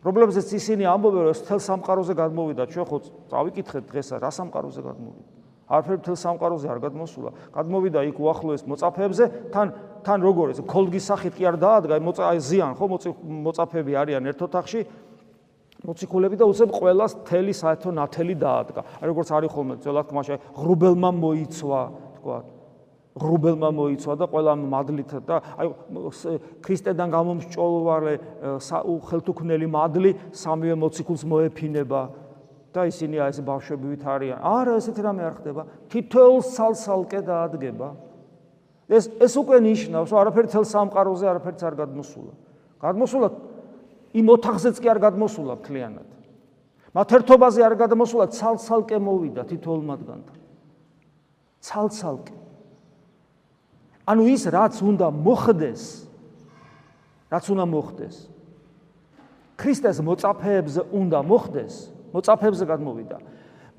პრობლემზეც 0.03 0.47
ისინი 0.59 0.83
ამბობენ, 0.83 1.23
რომ 1.31 1.37
თელ 1.47 1.59
სამყაროზე 1.63 2.13
გადმოვიდა, 2.19 2.63
ჩვენ 2.67 2.85
ხო 2.91 2.97
წავიკითხეთ 3.31 3.83
დღესა 3.87 4.15
რა 4.19 4.31
სამყაროზე 4.35 4.81
გადმოვიდა. 4.83 5.23
არაფერი 5.63 6.01
თელ 6.03 6.17
სამყაროზე 6.19 6.67
არ 6.67 6.79
გადმოსულა. 6.83 7.31
გადმოვიდა 7.55 7.99
იქ 8.11 8.17
უახლოეს 8.19 8.63
მოწაფეებზე, 8.67 9.25
თან 9.55 9.67
თან 10.03 10.19
როგორ 10.19 10.51
ეს 10.51 10.59
ქოლგის 10.67 11.03
სახით 11.07 11.33
კი 11.39 11.43
არ 11.47 11.55
დაადგა, 11.63 11.95
მოწა 12.03 12.23
ზიან 12.35 12.75
ხო 12.75 12.85
მოწაფეები 13.47 13.93
არიან 13.95 14.23
ერთ 14.27 14.39
ოთახში. 14.43 14.81
მოციქულები 15.83 16.35
და 16.39 16.45
უცებ 16.47 16.69
ყოველას 16.71 17.11
თელი 17.27 17.53
საერთო 17.55 17.89
ნათელი 17.91 18.35
დაადგა. 18.39 18.81
აი 18.99 19.07
როგორც 19.07 19.27
არის 19.35 19.51
ხოლმე 19.51 19.75
ძველად 19.83 20.05
თმაში 20.11 20.35
ღრუბელმა 20.55 21.09
მოიცვა, 21.11 21.81
თქვა. 22.19 22.37
ღრუბელმა 23.13 23.69
მოიცვა 23.77 24.13
და 24.17 24.25
ყველა 24.25 24.53
მადლით 24.57 25.11
და 25.27 25.35
აი 25.61 25.67
ქრისტედან 26.65 27.09
გამომსჭოლვარე 27.13 28.15
ხელთუქმნელი 28.57 29.67
მადლი 29.69 30.11
სამივე 30.33 30.75
მოციქულს 30.81 31.23
მოეფინება 31.29 32.01
და 32.73 32.89
ისინი 32.89 33.21
აი 33.21 33.29
ეს 33.29 33.39
ბავშვები 33.45 33.85
ვით 33.93 34.03
არიან. 34.09 34.39
არა, 34.41 34.73
ესეთი 34.81 35.01
რამე 35.05 35.21
არ 35.29 35.33
ხდება. 35.37 35.61
თითოეულ 35.93 36.41
სალსალკე 36.41 37.19
დაადგება. 37.21 37.89
ეს 38.89 39.05
ეს 39.21 39.33
უკვე 39.37 39.57
ნიშნავს, 39.61 40.09
რომ 40.09 40.19
არაფერი 40.25 40.47
თელ 40.49 40.65
სამყაროზე 40.65 41.25
არაფერიც 41.29 41.61
არ 41.69 41.75
გადმოსულა. 41.85 42.33
გადმოსულა 42.81 43.27
იმ 44.17 44.27
ოთახზეც 44.33 44.75
კი 44.81 44.87
არ 44.89 44.99
გადმოსულა 45.05 45.53
მთლიანად. 45.61 46.09
მათ 46.97 47.09
ერთობაზე 47.13 47.61
არ 47.61 47.75
გადმოსულა, 47.77 48.25
ცალ-ცალკე 48.33 48.97
მოვიდა 48.97 49.41
თითოეულ 49.53 49.83
მათგანთან. 49.93 50.37
ცალ-ცალკე. 51.61 52.42
ანუ 54.03 54.23
ის 54.27 54.43
რაც 54.51 54.75
უნდა 54.83 55.07
მოხდეს, 55.11 55.83
რაც 57.31 57.45
უნდა 57.53 57.65
მოხდეს. 57.71 58.15
ქრისტეს 59.57 59.97
მოწაფეებს 60.03 60.75
უნდა 60.91 61.19
მოხდეს, 61.23 61.73
მოწაფეებზე 62.11 62.65
გადმოვიდა. 62.67 63.17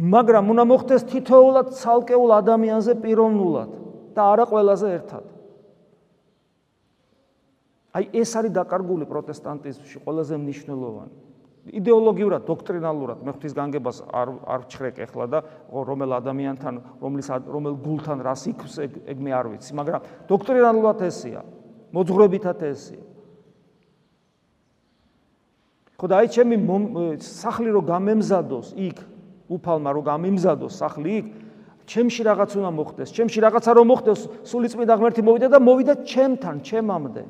მაგრამ 0.01 0.45
უნდა 0.51 0.65
მოხდეს 0.65 1.03
თითოეულად 1.07 1.67
ცალკეულ 1.79 2.31
ადამიანზე 2.41 2.93
პიროვნულად 3.05 3.71
და 4.17 4.21
არა 4.33 4.45
ყველაზე 4.51 4.89
ერთად. 4.99 5.25
აი 7.95 8.05
ეს 8.11 8.31
არის 8.35 8.53
დაკარგული 8.59 9.07
პროტესტანტიზმში 9.07 9.99
ყველაზე 10.03 10.35
მნიშვნელოვანი. 10.35 11.15
იდეოლოგიურად, 11.65 12.45
დოქტრინალურად 12.45 13.25
მე 13.25 13.33
ღვთის 13.37 13.55
განგებას 13.57 14.03
არ 14.13 14.29
არ 14.45 14.67
ჩხრეკ 14.69 14.99
ახლა 15.07 15.27
და 15.33 15.39
რომელ 15.73 16.19
ადამიანთან, 16.21 16.75
რომლის 17.01 17.29
რომელ 17.49 17.75
გულთან 17.81 18.21
რას 18.21 18.45
იქს 18.53 18.75
ეგ 18.85 19.17
მე 19.17 19.33
არ 19.33 19.47
ვიცი, 19.55 19.73
მაგრამ 19.73 20.01
დოქტრინალურად 20.29 20.99
ესეა. 21.09 21.43
მოძღვრებითად 21.95 22.61
ესეა. 22.69 23.05
ხო 25.95 26.07
და 26.11 26.15
აი 26.21 26.29
ჩემი 26.35 26.57
სახლი 27.23 27.71
რო 27.71 27.81
გამემზადოს 27.87 28.75
იქ 28.77 28.99
უფალმა 29.49 29.91
რო 29.95 30.03
გამემზადოს 30.05 30.75
სახლი 30.75 31.11
იქ 31.23 31.27
ჩემში 31.87 32.23
რაღაც 32.27 32.51
უნდა 32.59 32.71
მოხდეს 32.75 33.09
ჩემში 33.15 33.39
რაღაცა 33.45 33.71
რომ 33.79 33.87
მოხდეს 33.93 34.21
სულიწმიდა 34.49 34.95
ღმერთი 34.99 35.23
მოვიდა 35.23 35.49
და 35.55 35.59
მოვიდა 35.63 35.95
ჩემთან 36.09 36.57
ჩემამდე 36.67 37.23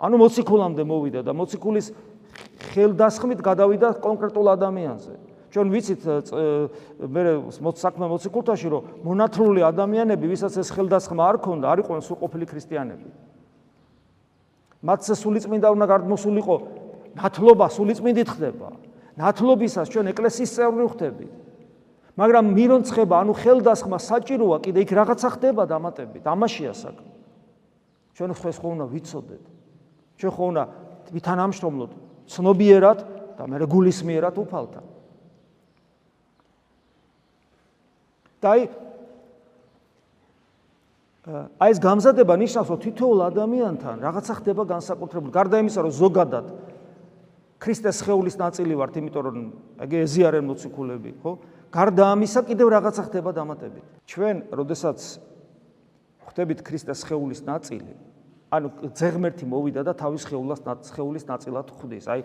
ანუ 0.00 0.16
მოციქულამდე 0.22 0.82
მოვიდა 0.86 1.20
და 1.26 1.32
მოციქულის 1.36 1.86
ხელდასხმით 2.72 3.40
გადავიდა 3.42 3.88
კონკრეტულ 4.02 4.46
ადამიანზე 4.56 5.14
ჩვენ 5.54 5.66
ვიცით 5.72 6.02
მე 7.06 7.22
საქმე 7.80 8.06
მოციქულთაში 8.10 8.68
რომ 8.72 8.82
მონათლული 9.06 9.62
ადამიანები 9.64 10.26
ვისაც 10.32 10.58
ეს 10.60 10.68
ხელდასხმა 10.74 11.22
არ 11.30 11.36
ქონდა 11.40 11.66
არ 11.72 11.78
იყვნენ 11.86 12.02
სულყოფილი 12.04 12.46
ქრისტიანები 12.50 13.08
მათ 14.84 15.00
სულიწმიდა 15.16 15.68
უნდა 15.72 15.86
გადმოსულიყო 15.94 16.56
ნათლობა 17.16 17.66
სულიწმინდით 17.72 18.28
ხდება. 18.36 18.68
ნათლობისას 19.16 19.88
ჩვენ 19.88 20.12
ეკლესიის 20.12 20.50
წევრი 20.52 20.84
ვხდებით. 20.84 21.32
მაგრამ 22.16 22.44
მირონცხება, 22.56 23.14
ანუ 23.24 23.32
ხელდასხმა 23.40 23.98
საჭიროა, 24.00 24.56
კიდე 24.64 24.78
იქ 24.84 24.90
რაღაცა 24.92 25.28
ხდება 25.36 25.62
დამატებით. 25.68 26.24
ამაშია 26.24 26.72
საქმე. 26.76 27.10
ჩვენ 28.16 28.30
ხეს 28.36 28.56
ხო 28.60 28.68
უნდა 28.76 28.86
ვიცოდეთ. 28.92 29.44
ჩვენ 30.20 30.32
ხო 30.32 30.44
უნდა 30.52 30.62
ვითანამშრომლოთ 31.12 31.92
ცნობიერად 32.30 32.98
და 33.36 33.42
მე 33.46 33.56
რეგულისმიერად 33.64 34.36
უფალთან. 34.42 34.84
დაი 38.42 38.60
აი 41.58 41.70
ეს 41.74 41.78
გამზადება 41.82 42.34
ნიშნავს, 42.38 42.68
რომ 42.70 42.78
თითოეულ 42.86 43.20
ადამიანთან 43.26 43.96
რაღაცა 43.98 44.32
ხდება 44.38 44.62
განსაკუთრებული. 44.62 45.32
გარდა 45.34 45.56
იმისა, 45.58 45.80
რომ 45.82 45.92
ზოგადად 45.98 46.46
ქრისტეს 47.58 47.98
ხეულის 48.06 48.36
ნაწილი 48.38 48.74
ვართ, 48.78 48.94
იმიტომ 49.00 49.22
რომ 49.26 49.36
ეგ 49.82 49.90
ეზიარენ 50.06 50.44
მოციქულები, 50.46 51.10
ხო? 51.26 51.32
გარდა 51.74 52.04
ამისა 52.14 52.40
კიდევ 52.46 52.66
რაღაცა 52.78 53.02
ხდება 53.10 53.30
დამატებით. 53.34 53.84
ჩვენ, 54.06 54.36
როდესაც 54.54 54.98
ხვდებით 56.30 56.62
ქრისტეს 56.62 57.00
ხეულის 57.10 57.42
ნაწილი, 57.42 57.92
ანუ 58.56 58.68
ძეგმერთი 58.96 59.44
მოვიდა 59.46 59.80
და 59.86 59.92
თავის 59.96 60.24
ხეულას 60.28 60.60
ხეულის 60.92 61.24
ნაწილად 61.28 61.66
ხვდის. 61.76 62.06
აი 62.08 62.20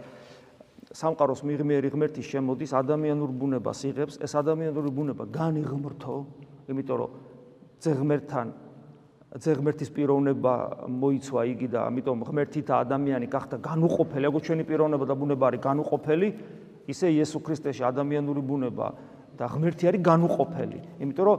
სამყაროს 0.92 1.42
მიღმერი 1.48 1.88
ღმერთი 1.94 2.22
შემოდის 2.26 2.72
ადამიანურ 2.76 3.30
ბუნებას 3.32 3.80
იღებს, 3.88 4.16
ეს 4.20 4.34
ადამიანური 4.36 4.90
ბუნება 4.92 5.24
განიღმრთო, 5.30 6.16
იმიტომ 6.72 6.98
რომ 7.00 7.12
ძეგმერთთან 7.80 8.48
ძეგმერთის 9.32 9.90
პიროვნება 9.96 10.54
მოიცვა 10.92 11.42
იგი 11.56 11.68
და 11.72 11.80
ამიტომ 11.88 12.24
ღმერთი 12.28 12.62
და 12.68 12.74
ადამიანი 12.84 13.28
გახდა 13.32 13.58
განუყოფელი, 13.64 14.24
როგორც 14.28 14.44
ჩვენი 14.52 14.64
პიროვნება 14.68 15.06
და 15.08 15.16
ბუნება 15.16 15.44
არის 15.48 15.62
განუყოფელი, 15.64 16.28
ისე 16.92 17.08
იესო 17.16 17.40
ქრისტეში 17.40 17.84
ადამიანური 17.88 18.42
ბუნება 18.44 18.88
და 19.40 19.46
ღმერთი 19.48 19.84
არის 19.88 20.02
განუყოფელი. 20.04 20.80
იმიტომ 21.00 21.26
რომ 21.32 21.38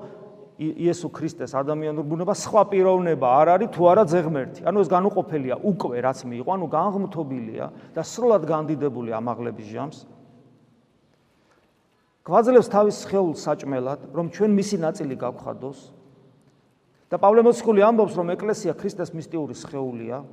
იესო 0.62 1.08
ქრისტეს 1.10 1.52
ადამიანური 1.58 2.06
ბუნება 2.08 2.34
სხვა 2.38 2.62
პიროვნება 2.72 3.26
არ 3.40 3.48
არის 3.56 3.70
თუ 3.74 3.82
არა 3.92 4.04
ძეგმერთი. 4.08 4.60
ანუ 4.68 4.78
ეს 4.82 4.88
განუყოფელია 4.88 5.56
უკვე 5.62 5.96
რაც 6.02 6.18
მიიღო, 6.28 6.50
ანუ 6.54 6.66
განღმთობილია 6.72 7.66
და 7.94 8.02
სრულად 8.02 8.42
განდიდებული 8.46 9.10
ამაღლების 9.12 9.66
ჟამს. 9.72 9.98
გვაძლევს 12.22 12.68
თავის 12.70 12.96
შეულ 13.10 13.34
საჭმელად, 13.34 14.00
რომ 14.14 14.26
ჩვენ 14.30 14.50
მისი 14.54 14.76
ნაწილი 14.78 15.14
გავხადოს. 15.18 15.80
და 17.12 17.20
პავლე 17.20 17.44
მოციქული 17.44 17.84
ამბობს, 17.84 18.16
რომ 18.16 18.32
ეკლესია 18.32 18.72
ქრისტეს 18.72 19.12
მისტიური 19.12 19.52
სხეულია 19.52 20.24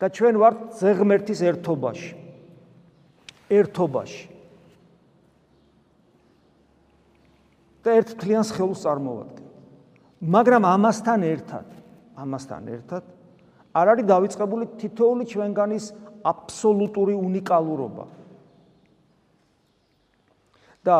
და 0.00 0.08
ჩვენ 0.08 0.34
ვართ 0.40 0.58
ზეღმერთის 0.80 1.40
ერთობაში. 1.44 2.10
ერთობაში. 3.52 4.31
და 7.82 7.88
ერთ 7.98 8.08
თლიან 8.22 8.44
სხეულს 8.46 8.82
წარმოვადგენ. 8.86 9.46
მაგრამ 10.22 10.62
ამასთან 10.62 11.20
ერთად, 11.26 11.68
ამასთან 12.14 12.62
ერთად 12.70 13.04
არ 13.72 13.86
არის 13.92 14.06
დავიწყებული 14.06 14.64
თითოეული 14.78 15.24
ჩვენგანის 15.32 15.84
აბსოლუტური 16.22 17.14
უნიკალურობა. 17.16 18.04
და 20.82 20.98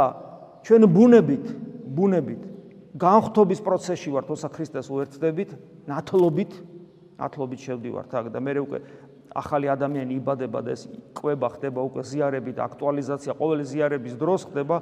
ჩვენ 0.62 0.82
ბუნებით, 0.94 1.46
ბუნებით 1.90 2.42
განხთობის 2.94 3.60
პროცესში 3.66 4.14
ვართ 4.14 4.28
ოსა 4.30 4.48
ქრისტეს 4.54 4.86
უერთდებით, 4.94 5.50
ნათლობით, 5.90 6.52
ნათლობით 7.18 7.60
შევდივართ 7.66 8.10
აქ 8.14 8.26
და 8.30 8.38
მე 8.38 8.52
უკვე 8.62 8.78
ახალი 9.34 9.66
ადამიანი 9.72 10.12
იბადება 10.20 10.60
და 10.62 10.70
ეს 10.76 10.86
ყვება 11.16 11.48
ხდება 11.56 11.80
უკვე 11.82 12.02
ზიარები 12.04 12.52
და 12.52 12.68
აქტუალიზაცია 12.68 13.32
ყოველი 13.36 13.64
ზიარების 13.64 14.14
დროს 14.20 14.40
ხდება 14.52 14.76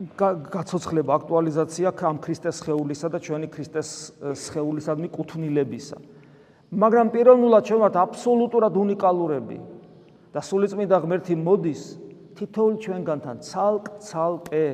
გაცოცხლება 0.00 1.12
აქტუალიზაცია 1.20 1.92
ამ 1.92 2.18
ქრისტეს 2.24 2.64
ხეულისა 2.64 3.08
და 3.12 3.18
ჩვენი 3.20 3.48
ქრისტეს 3.52 3.90
ხეულისადმი 4.48 5.08
კუთვნილებისა. 5.12 5.96
მაგრამ 6.72 7.06
პირველნულად 7.12 7.62
ჩვენ 7.68 7.80
ვართ 7.84 7.96
აბსოლუტურად 8.00 8.74
უნიკალურები. 8.80 9.58
და 10.30 10.40
სულიწმინდა 10.40 10.96
ღმერთი 11.02 11.34
მოდის 11.42 11.82
თითოეულ 12.38 12.74
ჩვენგანთან 12.80 13.36
ცალკ-ცალკე 13.42 14.66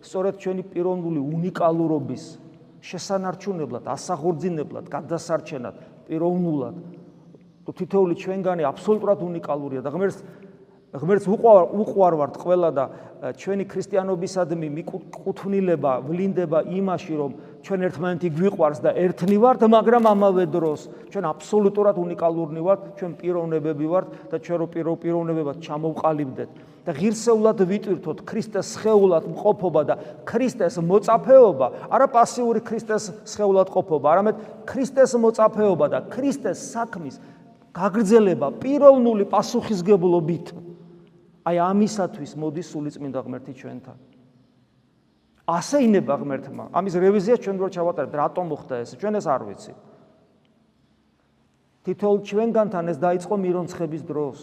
სწორედ 0.00 0.34
ჩვენი 0.40 0.62
პიროვნული 0.72 1.20
უნიკალურობის 1.20 2.24
შესანარჩუნებლად, 2.82 3.84
ასახორძინებლად, 3.86 4.88
გადასარჩენად, 4.88 5.76
პიროვნულად. 6.08 6.76
თითოეული 7.62 8.14
ჩვენგანი 8.18 8.62
აბსოლუტურად 8.66 9.20
უნიკალურია 9.22 9.80
და 9.84 9.90
ღმერთს 9.94 10.24
ღმერთს 10.92 11.24
უყვარ 11.24 11.70
უყვარ 11.72 12.14
ვართ 12.20 12.34
ყველა 12.36 12.70
და 12.76 12.84
ჩვენი 13.40 13.64
ქრისტიანობისადმი 13.64 14.68
მიკუთვნილება 14.76 15.92
ვლინდება 16.04 16.58
იმაში 16.68 17.14
რომ 17.16 17.32
ჩვენ 17.64 17.86
ერთმანეთი 17.88 18.28
გვიყვარს 18.36 18.82
და 18.84 18.92
ერთნი 19.00 19.38
ვართ 19.40 19.64
მაგრამ 19.72 20.04
ამავე 20.12 20.44
დროს 20.52 20.80
ჩვენ 21.08 21.24
აბსოლუტურად 21.32 21.96
უნიკალურნი 21.96 22.60
ვართ 22.60 22.82
ჩვენ 23.00 23.12
პიროვნებები 23.24 23.86
ვართ 23.88 24.08
და 24.28 24.36
ჩვენ 24.36 24.58
რო 24.60 24.66
პირო 24.68 24.92
პიროვნებებად 25.00 25.56
ჩამოვყალიბდეთ. 25.64 26.50
და 26.82 26.90
ღირსეულად 26.98 27.58
ვიტვირთოთ 27.62 28.18
ქრისტეს 28.26 28.66
სხეულად 28.74 29.24
მყოფობა 29.32 29.82
და 29.86 29.94
ქრისტეს 30.26 30.82
მოწაფეობა. 30.82 31.66
არა 31.94 32.06
პასიური 32.10 32.60
ქრისტეს 32.66 33.04
სხეულად 33.22 33.70
ყოფობა 33.70 34.06
არამედ 34.12 34.36
ქრისტეს 34.66 35.14
მოწაფეობა 35.14 35.86
და 35.88 35.98
ქრისტეს 36.10 36.58
საქმის 36.74 37.16
გაგრძელება 37.70 38.50
პიროვნული 38.58 39.24
პასუხისგებლობით 39.30 40.71
აი 41.42 41.56
ამისათვის 41.58 42.32
მოდის 42.38 42.66
სულიწმინდა 42.70 43.20
ღმერთი 43.26 43.52
ჩვენთან. 43.58 43.98
ასე 45.42 45.76
ინება 45.82 46.14
ღმერთმა. 46.22 46.64
ამის 46.70 46.94
რევიზია 47.02 47.36
ჩვენ 47.42 47.56
რო 47.58 47.68
ჩავატარებთ, 47.74 48.14
რატომ 48.14 48.44
მოხდა 48.46 48.74
ეს? 48.86 48.94
ჩვენ 48.94 49.14
ეს 49.18 49.26
არ 49.26 49.42
ვიცით. 49.50 49.80
თითოეულ 51.82 52.18
ჩვენგანთან 52.22 52.84
ეს 52.94 52.98
დაიწყო 53.02 53.34
მირონცხების 53.42 54.02
დროს. 54.06 54.38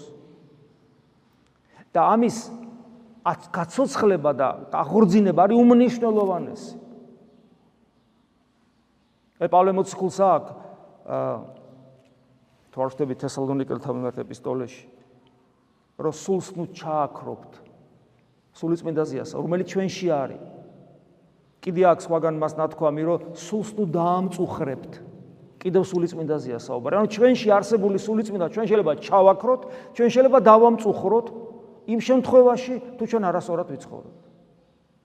და 1.89 2.01
ამის 2.13 2.37
გაცოცხლება 3.25 4.31
და 4.37 4.47
აღორძინება 4.69 5.39
არის 5.49 5.57
უმნიშვნელოვანესი. 5.57 6.75
ე 9.39 9.45
პავლე 9.47 9.71
მოციქულს 9.73 10.17
აქვს 10.19 10.51
აა 11.09 11.37
თორშტები 12.75 13.15
თესალონიკელთა 13.23 13.89
მიმართ 13.95 14.17
ეპისტოლეში 14.21 14.98
რომ 15.99 16.13
სულს 16.15 16.55
ნუ 16.55 16.65
ჩააქრობთ. 16.71 17.51
სულიწმინდაზიას 18.55 19.29
რომელიც 19.35 19.67
ჩვენში 19.67 20.07
არის. 20.09 20.41
კიდე 21.59 21.81
აქვს 21.91 22.03
სხვაგან 22.07 22.35
მას 22.39 22.53
ნათქვამი 22.55 23.03
რომ 23.03 23.19
სულს 23.35 23.69
ნუ 23.75 23.83
დაამწუხრებთ. 23.91 24.93
კიდევ 25.59 25.83
სულიწმინდაზია 25.83 26.57
საუბარი 26.63 26.95
ანუ 27.03 27.07
ჩვენში 27.11 27.47
არსებული 27.51 27.97
სულიწმინდა 27.99 28.47
ჩვენ 28.47 28.65
შეიძლება 28.71 28.93
ჩავაქროთ 29.03 29.61
ჩვენ 29.95 30.09
შეიძლება 30.15 30.39
დავამწუხროთ. 30.39 31.27
იმ 31.89 31.99
შემთხვევაში 31.99 32.73
თუ 32.95 33.03
ჩვენ 33.11 33.23
არასწორად 33.27 33.67
ვიცხოვრობთ. 33.75 34.19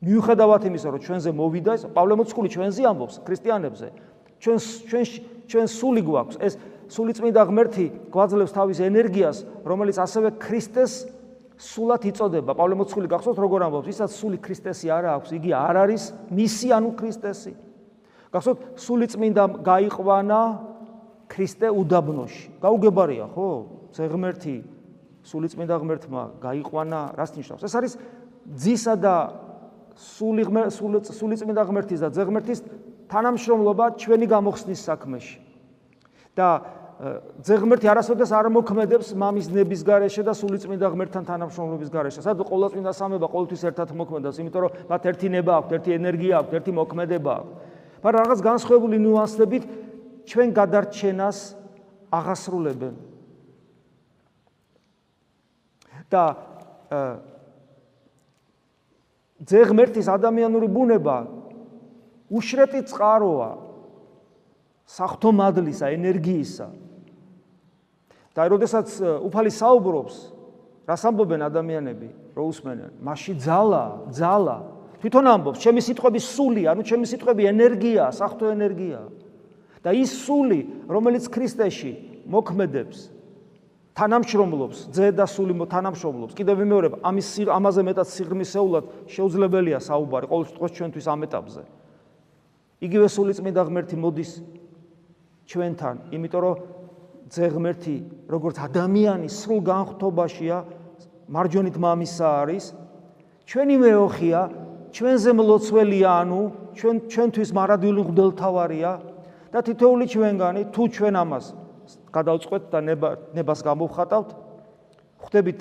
მიუხედავად 0.04 0.62
იმისა 0.68 0.88
რომ 0.94 1.00
ჩვენზე 1.00 1.30
მოვიდა 1.34 1.70
ეს 1.74 1.82
პავლე 1.90 2.14
მოციქული 2.20 2.48
ჩვენზე 2.54 2.82
ამბობს 2.86 3.14
ქრისტიანებზე. 3.26 3.86
ჩვენ 4.42 4.58
ჩვენ 4.90 5.04
ჩვენ 5.50 5.66
სული 5.68 6.02
გვაქვს. 6.04 6.36
ეს 6.44 6.54
სულიწმინდა 6.90 7.42
ღმერთი 7.48 7.86
გვაძლევს 8.12 8.52
თავის 8.54 8.78
ენერგიას, 8.84 9.38
რომელიც 9.64 9.96
ასევე 10.00 10.34
ქრისტეს 10.40 10.92
სულად 11.56 12.04
იწოდება. 12.10 12.52
პავლე 12.52 12.74
მოციქული 12.78 13.08
გახსოვთ 13.08 13.38
როგორ 13.38 13.66
ამბობს, 13.68 13.88
ისაც 13.88 14.10
სული 14.10 14.38
ქრისტესი 14.42 14.90
არ 14.90 15.04
აქვს, 15.16 15.30
იგი 15.38 15.50
არ 15.54 15.76
არის 15.84 16.02
მისი 16.34 16.68
ანუ 16.74 16.90
ქრისტესი. 16.98 17.52
გახსოვთ, 18.34 18.58
სულიწმინდა 18.74 19.44
გაიყვანა 19.62 20.40
ქრისტე 21.30 21.68
უდაბნოში. 21.70 22.44
გაუგებარია, 22.60 23.26
ხო? 23.32 23.48
ზღმერთი 23.94 24.56
სულიწმინდა 25.24 25.74
ღმერთმა 25.78 26.22
გაიყვანა, 26.42 27.00
რას 27.16 27.30
ნიშნავს? 27.38 27.62
ეს 27.64 27.74
არის 27.78 27.92
ძისა 28.44 28.94
და 28.98 29.14
სული 29.94 30.42
სულიწმინდა 31.08 31.62
ღმერთის 31.64 32.00
და 32.02 32.08
ზღმერთის 32.10 32.60
თანამშრომლობა 33.08 33.84
ჩვენი 34.02 34.26
გამოხსნის 34.26 34.80
საქმეში. 34.84 35.44
და 36.34 36.66
ზღმერთი 36.94 37.90
არასოდეს 37.90 38.30
არ 38.30 38.48
მოქმედებს 38.54 39.08
მამის 39.18 39.48
ნების 39.50 39.82
გარეშე 39.82 40.22
და 40.24 40.32
სულიწმინდა 40.38 40.86
ღმერთთან 40.94 41.24
თანამშრომლობის 41.26 41.90
გარეშე. 41.90 42.22
სადაც 42.22 42.46
ყოველწმინდა 42.46 42.92
სამება 42.94 43.26
ყოველთვის 43.34 43.62
ერთად 43.66 43.88
მოქმედებს, 43.98 44.38
იმიტომ 44.38 44.60
რომ 44.62 44.72
მათ 44.88 45.02
ერთი 45.10 45.28
ნება 45.34 45.52
აქვთ, 45.58 45.70
ერთი 45.74 45.90
ენერგია 45.98 46.34
აქვთ, 46.38 46.52
ერთი 46.54 46.72
მოქმედება 46.78 47.32
აქვთ. 47.34 47.50
მაგრამ 48.04 48.20
რაღაც 48.24 48.40
განსხვავებული 48.46 48.96
ნიუანსებით 49.02 49.64
ჩვენ 50.22 50.48
გადარჩენას 50.54 51.38
აღასრულებენ. 52.14 52.94
და 56.14 56.24
ზღმერთის 59.44 60.06
ადამიანური 60.08 60.68
ბუნება 60.70 61.16
უშრეტი 62.30 62.80
წყაროა 62.86 63.50
საფრთხომადლისა, 64.84 65.90
ენერგიისა. 65.96 66.66
და 68.34 68.46
როდესაც 68.50 68.88
უფალი 69.22 69.50
საუბრობს, 69.54 70.14
რას 70.84 71.02
ამბობენ 71.06 71.46
ადამიანები, 71.46 72.08
რო 72.34 72.44
უსმენენ, 72.50 72.92
მასში 73.00 73.34
ძალა, 73.38 73.84
ძალა. 74.10 74.56
თვითონ 75.00 75.24
ამბობს, 75.30 75.58
ჩემი 75.62 75.80
სიტყვები 75.80 76.20
სული, 76.20 76.62
ანუ 76.66 76.82
ჩემი 76.82 77.06
სიტყვები 77.08 77.42
ენერგია, 77.46 78.10
საფრთხო 78.10 78.46
ენერგია. 78.52 79.00
და 79.84 79.92
ის 79.92 80.16
სული, 80.24 80.88
რომელიც 80.88 81.28
ქრისტეში 81.28 82.24
მოქმედებს, 82.24 83.12
თანამშრომლობს, 83.92 84.78
ძე 84.90 85.12
და 85.12 85.28
სული 85.28 85.52
თანამშრომლობს. 85.52 86.32
კიდევ 86.32 86.56
ვიმეორებ, 86.64 86.92
ამის 87.04 87.28
ამაზე 87.52 87.82
მეტად 87.84 88.08
სიღრმისეულად 88.08 88.84
შეუძლებელია 89.12 89.78
საუბარი 89.84 90.26
ყოველ 90.26 90.44
შემთხვევაში 90.48 90.74
ჩვენთვის 90.80 91.06
ამ 91.12 91.20
ეტაპზე. 91.28 91.62
იგივე 92.80 93.06
სული 93.12 93.32
წმინდა 93.36 93.62
ღმერთი 93.68 93.96
მოდის 94.00 94.32
ჩვენთან, 95.52 95.94
იმიტომ 96.16 96.40
რომ 96.40 96.54
ზეღმერთი 97.32 97.96
როგორც 98.28 98.56
ადამიანის 98.60 99.34
სრულ 99.44 99.60
განხთობაშია, 99.64 100.58
მარჯვენით 101.32 101.76
მამისა 101.80 102.28
არის, 102.44 102.64
ჩვენი 103.48 103.76
მეოხია, 103.80 104.40
ჩვენზე 104.94 105.30
მლოცველია, 105.34 106.10
ანუ 106.24 106.40
ჩვენ 106.78 106.96
ჩვენთვის 107.10 107.50
მარადიული 107.56 108.02
ღმერთთავარია 108.08 108.92
და 109.52 109.58
თითოეული 109.64 110.04
ჩვენგანი 110.10 110.62
თუ 110.74 110.82
ჩვენ 110.94 111.14
ამას 111.22 111.44
გადავწყვეტ 112.14 112.62
და 112.70 112.78
ნებას 113.34 113.60
გამოვხატავთ, 113.66 114.28
ხვდებით 115.24 115.60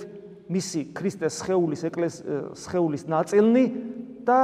მისი 0.52 0.82
ქრისტეს 0.93 1.34
სხეულის 1.41 1.82
ეკლეს 1.89 2.13
სხეულის 2.60 3.04
ნაწილნი 3.08 3.65
და 4.28 4.39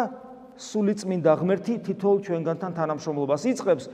სული 0.60 0.94
წმინდა 1.00 1.32
ღმერთი 1.40 1.74
თითოეულ 1.86 2.20
ჩვენგანთან 2.26 2.72
თანამშრომლობას 2.80 3.44
იწყებს. 3.52 3.86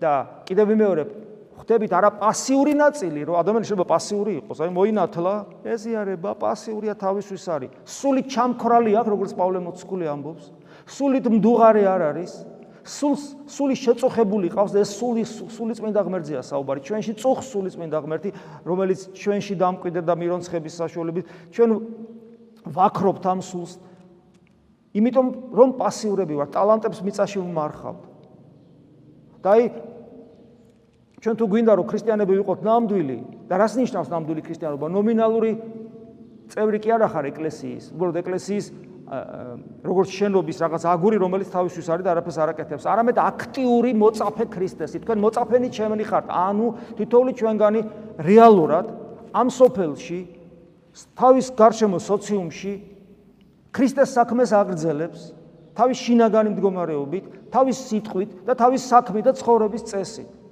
და 0.00 0.44
კიდევ 0.44 0.66
ვიმეორებ, 0.74 1.08
ხვდებით 1.54 1.92
არა 1.94 2.10
პასიური 2.18 2.74
ნაწილი, 2.74 3.20
რომ 3.24 3.34
ადამიანი 3.38 3.64
შეიძლება 3.68 3.88
პასიური 3.88 4.32
იყოს, 4.42 4.58
აი 4.64 4.70
მოინათლა, 4.74 5.34
ეზიარება, 5.64 6.30
პასიურია 6.34 6.94
თავისთვის 6.98 7.44
არის. 7.54 7.70
სული 7.86 8.20
ჩამქრალი 8.26 8.90
აქვს, 8.98 9.10
როგორც 9.14 9.30
პავლე 9.38 9.58
მოციქული 9.64 10.04
ამბობს. 10.10 10.44
სულით 10.84 11.24
მდუღარე 11.30 11.82
არ 11.88 12.02
არის. 12.10 12.32
სულს 12.84 13.22
სული 13.48 13.74
შეწუხებული 13.80 14.52
ყავს 14.52 14.76
ეს 14.76 14.92
სული 15.00 15.24
სული 15.24 15.72
წმინდა 15.72 16.00
ღმერთია 16.04 16.40
საუბარი. 16.44 16.84
ჩვენში 16.84 17.12
წუხ 17.16 17.40
სული 17.40 17.72
წმინდა 17.72 17.98
ღმერთი, 18.04 18.30
რომელიც 18.68 19.00
ჩვენში 19.16 19.54
დამკვიდრდა 19.56 20.12
მირონცხების 20.20 20.74
საშუალებით, 20.84 21.24
ჩვენ 21.48 21.70
ვაქრობთ 22.68 23.24
ამ 23.24 23.40
სულს. 23.40 23.80
იმიტომ 24.92 25.26
რომ 25.48 25.68
პასიურები 25.80 26.34
ვართ, 26.36 26.50
ტალანტებს 26.52 27.00
მიწაში 27.00 27.38
ვმარხავთ. 27.40 28.02
და 29.44 29.48
აი 29.60 29.62
ჩვენ 31.24 31.36
თუ 31.40 31.46
გვინდა 31.48 31.72
რომ 31.80 31.86
ქრისტიანები 31.88 32.32
ვიყოთ 32.36 32.60
ნამდვილი 32.68 33.18
და 33.48 33.54
რას 33.56 33.74
ნიშნავს 33.80 34.08
ნამდვილი 34.12 34.42
ქრისტიანობა? 34.44 34.86
ნომინალური 34.92 35.50
წევრი 36.52 36.78
კი 36.84 36.88
არ 36.92 37.02
ახარ 37.08 37.24
ეკლესიის, 37.32 37.84
უბრალოდ 37.96 38.16
ეკლესიის 38.20 38.66
როგორც 39.88 40.08
შენობის 40.20 40.56
რაღაც 40.60 40.82
აგური, 40.84 41.16
რომელიც 41.24 41.48
თავისთვის 41.48 41.88
არის 41.96 42.04
და 42.04 42.10
არაფერს 42.12 42.38
არ 42.44 42.50
აკეთებს, 42.52 42.84
არამედ 42.84 43.16
აქტიური 43.24 43.90
მოწაფე 44.04 44.44
ქრისტესი. 44.52 44.96
თქვენ 45.00 45.18
მოწაფენი 45.24 45.68
ჩემნი 45.72 46.04
ხართ, 46.04 46.26
ანუ 46.28 46.66
თითოეული 47.00 47.32
ჩვენგანი 47.40 47.80
რეალურად 48.20 48.86
ამ 49.32 49.48
სოფელში 49.48 50.20
თავის 51.16 51.46
გარშემო 51.56 51.98
სოციუმში 52.04 52.72
ქრისტეს 53.72 54.10
საქმეს 54.12 54.52
აგრძელებს. 54.52 55.20
თავის 55.72 55.98
შინაგანი 56.04 56.48
მდგომარეობით, 56.52 57.24
თავის 57.48 57.76
სიტყვით 57.88 58.30
და 58.44 58.52
თავის 58.54 58.82
საქმით 58.92 59.24
და 59.24 59.32
ცხოვრების 59.40 59.82
წესით. 59.88 60.43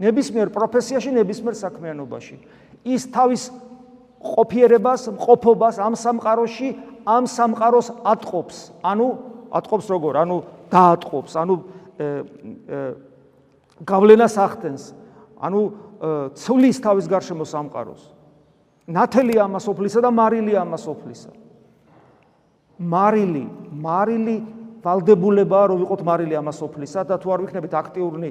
ნებისმიერ 0.00 0.48
პროფესიაში, 0.50 1.10
ნებისმიერ 1.14 1.54
საქმიანობაში. 1.54 2.36
ის 2.84 3.02
თავის 3.08 3.42
ყოფიერებას, 4.20 5.08
მყოფობას 5.14 5.76
ამ 5.80 5.94
სამყაროში, 5.96 6.68
ამ 7.06 7.24
სამყაროს 7.28 7.88
ატყობს. 8.04 8.56
ანუ 8.82 9.08
ატყობს 9.52 9.86
როგორ? 9.88 10.12
ანუ 10.24 10.36
დაატყობს, 10.72 11.32
ანუ 11.36 11.54
გავლენას 13.84 14.34
ახდენს. 14.40 14.82
ანუ 15.40 15.60
ცვლის 16.34 16.76
თავის 16.80 17.06
გარშემო 17.08 17.44
სამყაროს. 17.44 18.02
ნათელი 18.88 19.40
ამას 19.40 19.64
ოფლისა 19.68 20.00
და 20.04 20.10
მარილი 20.12 20.52
ამას 20.60 20.84
ოფლისა. 20.88 21.30
მარილი, 22.80 23.44
მარილი 23.72 24.36
ვალდებულებაა 24.84 25.64
რომ 25.72 25.78
ვიყოთ 25.84 26.00
მარილი 26.04 26.34
ამას 26.36 26.58
ოფლისა 26.60 27.00
და 27.08 27.16
თუ 27.16 27.28
არ 27.32 27.40
ვიქნებით 27.46 27.72
აქტიური 27.72 28.28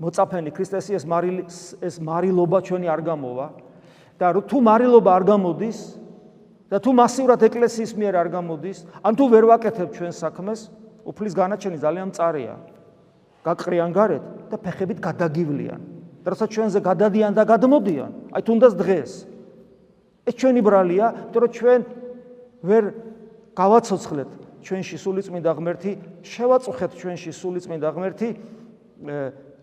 მოწაფენი 0.00 0.50
ქრისტესი 0.52 0.92
ეს 0.98 1.04
მარილი 1.08 1.42
ეს 1.80 1.94
მარილობა 2.00 2.58
ჩვენი 2.68 2.86
არ 2.92 3.00
გამოვა 3.06 3.46
და 4.20 4.26
თუ 4.44 4.58
მარილობა 4.60 5.10
არ 5.16 5.24
გამოდის 5.28 5.78
და 6.66 6.80
თუ 6.82 6.90
მასიურად 6.98 7.40
ეკლესიის 7.46 7.92
მიერ 7.94 8.14
არ 8.26 8.28
გამოდის, 8.34 8.78
ან 9.06 9.12
თუ 9.14 9.24
ვერ 9.30 9.44
ვაკეთებ 9.54 9.88
ჩვენ 9.94 10.12
საქმეს, 10.18 10.60
უფლის 11.06 11.34
განაჩენი 11.38 11.78
ძალიან 11.78 12.06
მწარეა. 12.10 12.54
გაკრიან 13.46 13.90
გარეთ 13.94 14.24
და 14.50 14.56
ფეხებით 14.58 14.98
გადაგივლიან. 14.98 15.80
და 16.26 16.28
რასაც 16.34 16.50
ჩვენზე 16.50 16.80
გადადიან 16.82 17.32
და 17.38 17.42
გადმოდიან, 17.46 18.10
აი 18.34 18.42
თუნდაც 18.42 18.72
დღეს. 18.82 19.12
ეს 20.26 20.34
ჩვენი 20.34 20.60
ბრალია, 20.66 21.06
იმიტომ 21.30 21.42
რომ 21.46 21.50
ჩვენ 21.54 21.80
ვერ 22.66 22.84
გავაცოცხლეთ 23.54 24.30
ჩვენში 24.66 24.96
სულიწმინდა 24.98 25.50
ღმერთი, 25.54 25.92
შევაწუხეთ 26.26 26.90
ჩვენში 26.98 27.30
სულიწმინდა 27.30 27.88
ღმერთი, 27.94 28.28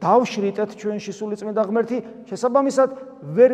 დავშრიტეთ 0.03 0.75
ჩვენში 0.75 1.11
სულიწმინდა 1.15 1.63
ღმერთი, 1.63 1.97
შესაბამისად 2.27 2.89
ვერ 3.23 3.51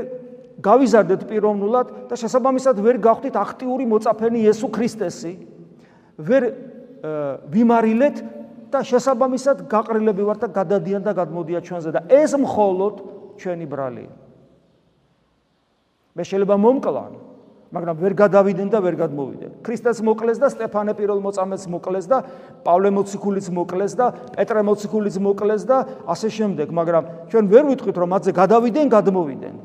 გავიზარდეთ 0.60 1.22
პიროვნულად 1.30 1.88
და 2.10 2.16
შესაბამისად 2.20 2.82
ვერ 2.84 2.98
გავხდით 3.00 3.36
აქტიური 3.40 3.86
მოწაფენი 3.88 4.40
იესო 4.44 4.68
ქრისტესი. 4.74 5.34
ვერ 6.20 6.44
ვიმარილეთ 7.54 8.18
და 8.74 8.84
შესაბამისად 8.84 9.66
გაყრილები 9.72 10.24
ვართ 10.28 10.40
და 10.46 10.50
გადადიან 10.58 11.02
და 11.06 11.14
გადმოდიან 11.16 11.64
ჩვენზე 11.64 11.90
და 11.96 12.02
ეს 12.12 12.36
მხოლოდ 12.36 12.96
ჩვენი 13.40 13.66
ბრალია. 13.72 14.12
მე 16.16 16.24
შეიძლება 16.28 16.56
მომკლან, 16.60 17.14
მაგრამ 17.70 17.96
ვერ 18.02 18.14
გადავიდენ 18.18 18.70
და 18.74 18.80
ვერ 18.82 18.96
გადმოვიდენ. 18.98 19.52
ქრისტეს 19.62 20.02
მოკლეს 20.02 20.42
და 20.42 20.50
სტეფანე 20.50 20.98
პირველ 20.98 21.22
მოწამეს 21.22 21.70
მოკლეს 21.70 22.06
და 22.10 22.18
პავლე 22.66 22.90
მოციქულიც 22.98 23.48
მოკლეს 23.54 23.94
და 23.94 24.06
პეტრე 24.34 24.62
მოციქულიც 24.66 25.16
მოკლეს 25.22 25.64
და 25.70 25.78
ასე 26.10 26.28
შემდეგ, 26.34 26.68
მაგრამ 26.74 27.04
ჩვენ 27.30 27.46
ვერ 27.46 27.64
ვიტყვით 27.70 27.96
რომ 28.02 28.10
მათზე 28.10 28.32
გადავიდენ, 28.34 28.86
გადმოვიდენ. 28.90 29.56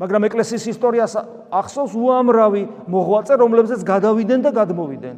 მაგრამ 0.00 0.22
ეკლესიის 0.32 0.64
ისტორიას 0.72 1.12
ახსოვს 1.52 1.92
უამრავი 1.92 2.62
მოღვაწე, 2.88 3.34
რომლებზეც 3.36 3.80
გადავიდენ 3.84 4.40
და 4.40 4.50
გადმოვიდენ. 4.56 5.16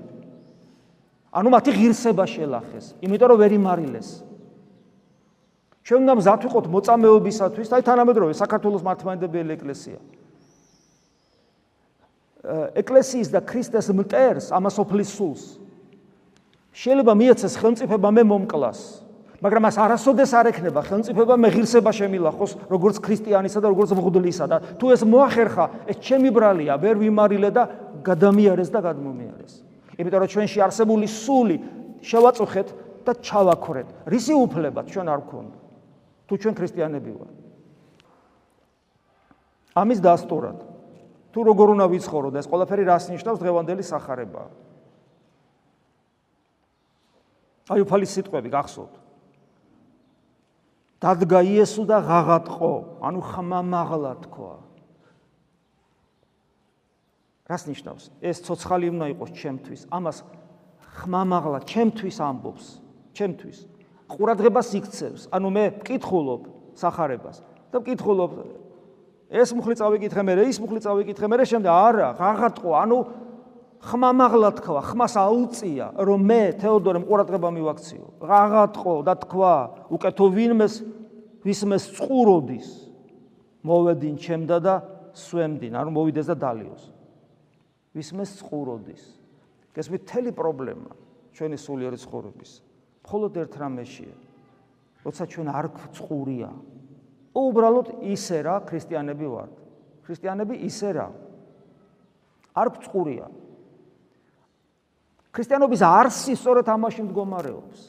ანუ 1.33 1.49
მათი 1.55 1.71
ღირსება 1.71 2.25
შელახეს, 2.27 2.99
იმიტომ 2.99 3.29
რომ 3.31 3.39
ვერ 3.47 3.53
იმარილეს. 3.63 4.09
ჩვენ 5.87 6.01
უნდა 6.03 6.15
მზად 6.19 6.41
ვიყოთ 6.51 6.67
მოწამეობისათვის, 6.67 7.69
აი 7.79 7.83
თანამედროვე 7.87 8.33
საქართველოს 8.35 8.83
მართლმადიდებელი 8.83 9.51
ეკლესია. 9.55 9.99
ეკლესიის 12.43 13.29
და 13.31 13.41
ქრისტეს 13.47 13.89
მტერს, 13.95 14.51
ამას 14.51 14.77
ოფლის 14.83 15.11
სულს. 15.15 15.43
შეიძლება 16.73 17.13
მიეცეს 17.15 17.55
ხელმწიფება 17.61 18.09
მე 18.11 18.23
მომკლას. 18.27 19.03
მაგრამ 19.43 19.67
მას 19.67 19.77
არასოდეს 19.83 20.33
არ 20.39 20.47
ექნება 20.55 20.87
ხელმწიფება 20.87 21.35
მეღირსება 21.35 21.91
შემილახოს 21.91 22.53
როგორც 22.71 23.03
ქრისტიანისა 23.03 23.59
და 23.59 23.67
როგორც 23.75 23.91
მღვდლისა 23.99 24.47
და 24.47 24.57
თუ 24.79 24.87
ეს 24.95 25.03
მოახერხა 25.03 25.91
ეს 25.91 25.99
ჩემი 25.99 26.31
ბრალია 26.31 26.79
ვერ 26.79 26.95
ვიმარილე 27.03 27.51
და 27.51 27.67
გადამიარეს 28.07 28.71
და 28.71 28.81
გადმომიარეს 28.87 29.53
იმიტომ 29.99 30.21
რომ 30.23 30.31
ჩვენში 30.31 30.59
არსებული 30.63 31.07
სული 31.11 31.59
შევაწუხეთ 32.07 32.69
და 33.03 33.13
ჩავაქრეთ 33.19 33.89
რისი 34.15 34.35
უფლება 34.47 34.87
ჩვენ 34.87 35.07
არ 35.11 35.21
გქონდა 35.27 35.59
თუ 36.31 36.35
ჩვენ 36.39 36.55
ქრისტიანები 36.63 37.11
ვართ 37.19 37.35
ამის 39.75 39.99
დასტურად 40.07 40.72
თუ 41.33 41.41
როგორ 41.49 41.69
უნდა 41.77 41.87
ვიცხოვრო 41.93 42.29
და 42.33 42.39
ეს 42.45 42.49
ყველაფერი 42.49 42.83
რას 42.89 43.05
ნიშნავს 43.13 43.41
დღევანდელი 43.41 43.85
სახარება 43.85 44.43
აი 47.73 47.81
უფალი 47.85 48.07
სიტყვები 48.07 48.49
გახსოვთ 48.53 49.03
დადგა 51.03 51.41
იესო 51.43 51.83
და 51.91 51.99
ღაღატყო, 52.07 53.03
ანუ 53.03 53.21
ხმამაღლა 53.27 54.13
თქვა. 54.23 54.55
რას 57.51 57.63
ნიშნავს? 57.67 58.05
ეს 58.23 58.39
ცოცხალი 58.47 58.87
უნდა 58.95 59.07
იყოს 59.19 59.31
ჩემთვის. 59.35 59.81
ამას 59.91 60.23
ხმამაღლა 61.03 61.59
ჩემთვის 61.67 62.17
ამბობს, 62.23 62.67
ჩემთვის. 63.19 63.59
ყურადღებას 64.07 64.69
იქცევს. 64.79 65.23
ანუ 65.35 65.49
მე 65.51 65.65
მკითხულობ 65.83 66.43
სახარებას 66.79 67.43
და 67.75 67.77
მკითხულობ 67.83 68.31
ეს 69.33 69.53
მუხლი 69.57 69.75
წავიკითხე 69.81 70.23
მე, 70.29 70.33
ის 70.53 70.61
მუხლი 70.61 70.81
წავიკითხე 70.85 71.27
მე, 71.33 71.37
შემდეგ 71.49 71.73
არა, 71.73 72.09
ღაღატყო, 72.21 72.71
ანუ 72.77 72.99
ხმამაღლა 73.83 74.51
თქვა, 74.61 74.81
ხმას 74.93 75.15
აუწია, 75.19 75.87
რომ 76.07 76.21
მე 76.23 76.43
თეოდორე 76.61 77.03
მყურადღება 77.03 77.49
მივაქციო. 77.57 78.07
ღაღატყო 78.23 78.95
და 79.03 79.15
თქვა, 79.25 79.55
უკეთო 79.91 80.27
ვინმეს 80.37 80.75
ვისმეს 81.43 81.85
წყუროდის 81.99 82.69
მოვე딘 83.67 84.15
ჩემდა 84.19 84.57
და 84.63 84.75
სვემდინ, 85.15 85.75
ანუ 85.75 85.91
მოვიდეს 85.91 86.31
და 86.31 86.37
დალიოს. 86.39 86.85
ვისმეს 87.95 88.31
წყუროდის. 88.39 89.03
ეს 89.73 89.89
მე 89.89 89.99
თელი 90.05 90.33
პრობლემა 90.37 90.91
ჩვენი 91.33 91.57
სულიერი 91.57 91.99
ცხოვრების. 91.99 92.51
მხოლოდ 93.03 93.33
ერთ 93.43 93.53
რამეშია. 93.57 94.17
როცა 95.03 95.23
ჩვენ 95.27 95.49
არ 95.49 95.67
გწყურია. 95.75 96.51
უბრალოდ 97.33 98.05
ისე 98.13 98.43
რა 98.45 98.57
ქრისტიანები 98.69 99.27
ვართ. 99.27 99.55
ქრისტიანები 100.05 100.55
ისე 100.69 100.91
რა. 100.93 101.09
არ 102.53 102.69
გწყურია. 102.77 103.27
ქრისტიანობის 105.33 105.81
არსი 105.81 106.37
სწორედ 106.37 106.67
ამაში 106.69 107.03
მდგომარეობს. 107.09 107.81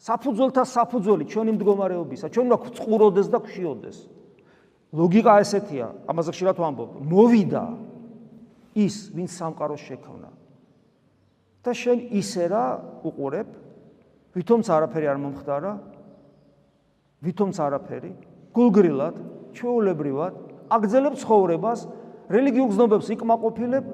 საფუძველთა 0.00 0.64
საფუძველი 0.64 1.24
ჩვენი 1.28 1.52
მდგომარეობისა, 1.60 2.26
ჩვენ 2.32 2.44
უნდა 2.48 2.58
გწყუროდეს 2.64 3.28
და 3.28 3.38
გშიოდეს. 3.44 3.98
ლოგიკა 4.96 5.32
ესეთია, 5.44 5.86
ამაზე 6.08 6.30
ხშირად 6.32 6.56
ვამბობ. 6.56 6.90
მოვიდა 7.04 7.64
ის, 8.80 9.12
ვინც 9.12 9.30
სამყაროს 9.36 9.82
შექმნა. 9.84 10.30
და 11.60 11.70
შენ 11.76 11.98
ისე 12.16 12.48
რა 12.48 12.64
უყურებ, 13.04 13.48
ვითომც 14.32 14.66
არაფერი 14.72 15.06
არ 15.12 15.18
მომხდარა, 15.20 15.72
ვითომც 17.20 17.56
არაფერი, 17.60 18.12
გულგრილად, 18.54 19.16
ჩვეულებრივად, 19.54 20.34
აგძელებ 20.70 21.14
ცხოვრებას, 21.20 21.80
რელიგიურ 22.30 22.68
გზნობებს 22.70 23.06
იკმაყოფილებ 23.14 23.84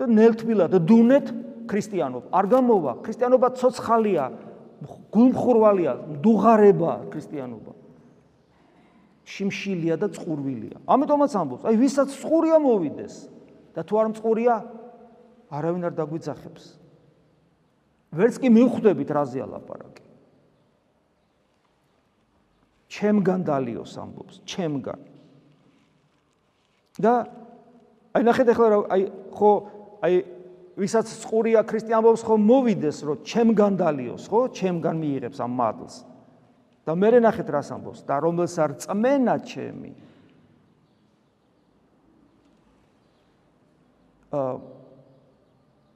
და 0.00 0.04
ნელთბილად 0.08 0.72
დუნეთ 0.88 1.26
ქრისტიანობა. 1.68 2.26
არ 2.32 2.46
გამოვა, 2.52 2.92
ქრისტიანობა 3.04 3.48
ცოცხალია, 3.60 4.24
გულმხურვალია, 5.12 5.92
დუღარება 6.20 6.92
ქრისტიანობა. 7.12 7.72
შიმშილია 9.24 9.96
და 9.96 10.12
წყურვილია. 10.12 10.84
ამიტომაც 10.84 11.32
ამბობს, 11.32 11.64
აი 11.64 11.76
ვისაც 11.80 12.08
წყურია 12.12 12.60
მოვიდეს 12.60 13.14
და 13.72 13.80
თუ 13.80 13.94
არ 13.96 14.06
მწყურია, 14.12 14.54
არავინ 15.48 15.82
არ 15.88 15.94
დაგვიძახებს. 15.96 16.64
ვერც 18.12 18.34
კი 18.36 18.48
მივხვდებით 18.52 19.08
რაზეა 19.08 19.46
ლაპარაკი. 19.48 20.03
ჩემგან 22.94 23.40
დალიოს 23.42 23.92
ამბობს, 23.98 24.34
ჩემგან. 24.46 25.00
და 26.94 27.26
აი 28.14 28.22
ნახეთ 28.22 28.48
ახლა 28.54 28.66
აი 28.94 29.02
ხო 29.34 29.50
აი 30.06 30.14
ვისაც 30.78 31.06
წყურია 31.26 31.66
ქრისტიანობს 31.66 32.22
ხო 32.22 32.34
მოვიდეს 32.38 32.98
რომ 33.02 33.18
ჩემგან 33.26 33.72
დალიოს 33.82 34.24
ხო? 34.30 34.40
ჩემგან 34.54 34.94
მიიღებს 35.02 35.38
ამ 35.42 35.52
მადლს. 35.58 35.96
და 36.86 36.92
მე 36.94 37.08
ნახეთ 37.18 37.48
რას 37.50 37.68
ამბობს. 37.74 38.00
და 38.06 38.14
რომელს 38.22 38.54
არ 38.62 38.70
წმენა 38.78 39.34
ჩემი. 39.42 39.90
ა 44.30 44.60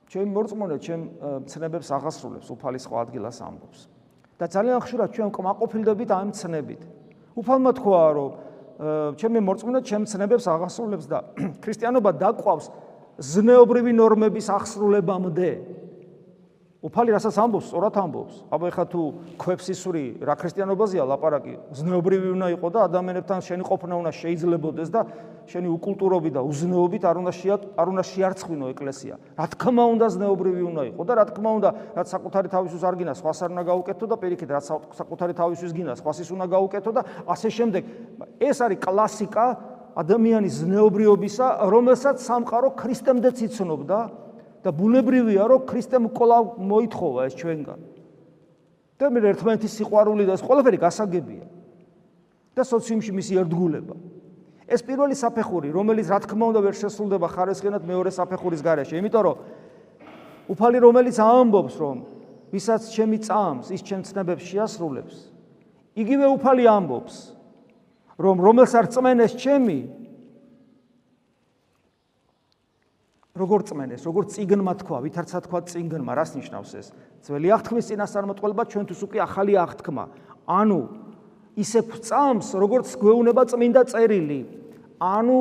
ჩემ 0.09 0.29
მორწმუნე 0.35 0.77
ჩემ 0.83 1.03
მცნებებს 1.47 1.89
აღასრულებს 1.95 2.49
უფალის 2.55 2.83
სხვა 2.87 2.97
ადგილას 3.07 3.39
ამბობს 3.45 3.81
და 4.39 4.45
ძალიან 4.47 4.79
ხშირად 4.83 5.09
ჩვენ 5.15 5.31
კმაყოფილდებით 5.35 6.11
ამ 6.15 6.31
მცნებით 6.31 6.83
უფალმა 7.39 7.71
თქვა 7.79 8.03
რომ 8.19 8.31
ჩემი 9.19 9.39
მორწმუნე 9.43 9.81
ჩემ 9.83 10.03
მცნებებს 10.07 10.45
აღასრულებს 10.55 11.07
და 11.11 11.19
ქრისტიანობა 11.63 12.11
დაყვავს 12.23 12.67
ზნეობრივი 13.19 13.93
ნორმების 13.99 14.47
აღსრულებამდე. 14.55 15.51
უფალი 16.79 17.11
რასაც 17.11 17.35
ამბობს, 17.43 17.73
სწორად 17.75 17.97
ამბობს. 17.99 18.35
აბა 18.55 18.67
ეხა 18.71 18.85
თუ 18.87 19.03
ქვებს 19.35 19.67
ისური 19.75 20.23
რა 20.23 20.35
ქრისტიანობაზეა 20.39 21.05
ლაპარაკი, 21.11 21.55
ზნეობრივი 21.75 22.29
უნდა 22.39 22.47
იყოს 22.55 22.71
და 22.71 22.81
ადამიანებთან 22.87 23.41
შენი 23.43 23.65
ყოფნა 23.67 23.95
უნდა 23.99 24.13
შეიძლებოდეს 24.15 24.89
და 24.95 25.01
შენი 25.51 25.69
უკულტურობი 25.75 26.31
და 26.39 26.41
უზნეობით 26.47 27.03
არ 27.03 27.17
უნდა 27.19 27.33
არ 27.83 27.87
უნდა 27.89 28.03
შეარცხინო 28.15 28.67
ეკლესია. 28.79 29.15
რა 29.35 29.47
თქმა 29.59 29.85
უნდა 29.99 30.07
ზნეობრივი 30.07 30.63
უნდა 30.71 30.83
იყოს 30.95 31.07
და 31.09 31.13
რა 31.19 31.25
თქმა 31.35 31.51
უნდა 31.59 31.71
რაც 31.99 32.07
საკუთარი 32.15 32.49
თავისთვის 32.55 32.83
არ 32.87 32.95
გინა, 32.95 33.13
სხვას 33.19 33.39
არ 33.43 33.51
უნდა 33.59 33.65
გაუკეთო 33.67 34.05
და 34.07 34.17
პირიქით 34.23 34.51
რაც 34.55 34.65
საკუთარი 35.03 35.33
თავისთვის 35.35 35.73
გინა, 35.75 35.93
სხვას 35.99 36.19
ის 36.23 36.31
უნდა 36.31 36.47
გაუკეთო 36.47 36.91
და 36.95 37.03
ასე 37.27 37.49
შემდეგ. 37.59 37.83
ეს 38.39 38.57
არის 38.63 38.79
კლასიკა 38.79 39.47
ადამიანის 39.99 40.55
ზნეობრიობისა, 40.63 41.47
რომელსაც 41.75 42.17
სამყარო 42.23 42.69
ქრისტემდე 42.79 43.29
ციცნობდა. 43.35 44.28
და 44.69 44.75
ბუნებრივია 44.77 45.49
რომ 45.49 45.65
ქრისტემ 45.65 46.13
კოლავ 46.13 46.61
მოითხოვა 46.61 47.21
ეს 47.25 47.35
ჩვენგან. 47.41 47.81
და 49.01 49.07
მე 49.09 49.21
ერთმანეთის 49.33 49.73
სიყვარული 49.81 50.29
და 50.29 50.37
ეს 50.37 50.45
ყველაფერი 50.45 50.79
გასაგებია. 50.85 51.47
და 52.53 52.63
სოციუმში 52.69 53.13
მისი 53.17 53.33
ერთგულება. 53.41 53.97
ეს 54.69 54.85
პირველი 54.85 55.17
საფეხური 55.17 55.73
რომელიც 55.73 56.13
რა 56.13 56.19
თქმა 56.29 56.45
უნდა 56.53 56.61
ვერ 56.61 56.75
შესრულდება 56.77 57.29
ხარესხენად 57.33 57.83
მეორე 57.89 58.11
საფეხურის 58.13 58.61
გარეშე 58.61 59.01
იმიტომ 59.01 59.23
რომ 59.25 59.37
უფალი 60.53 60.79
რომელიც 60.85 61.17
ამბობს 61.17 61.75
რომ 61.81 61.97
ვისაც 62.53 62.83
ჩემი 62.93 63.19
წამს 63.25 63.73
ის 63.73 63.81
ჩემ 63.81 64.05
ცნებებს 64.05 64.45
შეასრულებს 64.45 65.17
იგივე 65.97 66.27
უფალი 66.37 66.65
ამბობს 66.69 67.17
რომ 68.21 68.37
რომელსაც 68.45 68.93
წმენეს 68.93 69.33
ჩემი 69.41 69.79
როგორ 73.39 73.61
წმენეს, 73.71 74.03
როგორ 74.03 74.25
ციგნმა 74.35 74.73
თქვა, 74.83 74.99
ვითარცა 75.07 75.39
თქვა 75.47 75.61
ციგნმა, 75.71 76.13
რას 76.19 76.35
ნიშნავს 76.35 76.73
ეს? 76.75 76.87
ძველი 77.23 77.49
აღთქმის 77.55 77.89
წინასწარმეტყველება 77.89 78.65
ჩვენთვის 78.67 79.01
უკვე 79.07 79.19
ახალი 79.23 79.53
აღთქმა. 79.63 80.05
ანუ 80.49 80.81
ისე 81.55 81.81
გვწამს, 81.87 82.49
როგორც 82.59 82.89
გვეუნება 82.99 83.43
წმინდა 83.47 83.83
წერილი. 83.95 84.41
ანუ 84.99 85.39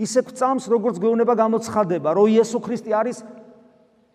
ისე 0.00 0.20
გვწამს, 0.24 0.64
როგორც 0.72 0.96
გვეუნება 0.96 1.34
გამოცხადება, 1.36 2.08
რომ 2.16 2.26
იესო 2.32 2.58
ქრისტე 2.64 2.90
არის 2.96 3.18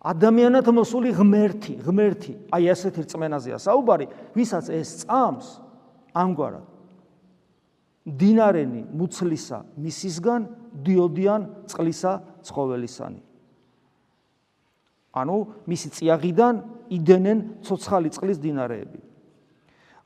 ადამიანად 0.02 0.66
მოსული 0.66 1.14
ღმერთი, 1.14 1.74
ღმერთი. 1.86 2.34
აი 2.50 2.64
ასეთი 2.74 3.06
რწმენაზეა 3.06 3.58
საუბარი, 3.62 4.06
ვისაც 4.34 4.74
ეს 4.74 5.06
წამს 5.06 5.62
ამგვარად 6.18 6.71
დინარენი 8.06 8.82
მუცლისა 8.98 9.60
მისისგან 9.78 10.42
დიოდიან 10.86 11.42
წყლისა 11.70 12.14
ცხოველისანი. 12.42 13.22
ანუ 15.12 15.38
მისი 15.68 15.88
წიაღიდან 15.96 16.56
იდენენ 16.90 17.38
ცოცხალი 17.68 18.10
წყლის 18.16 18.38
დინარეები. 18.42 19.00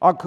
აქ 0.02 0.20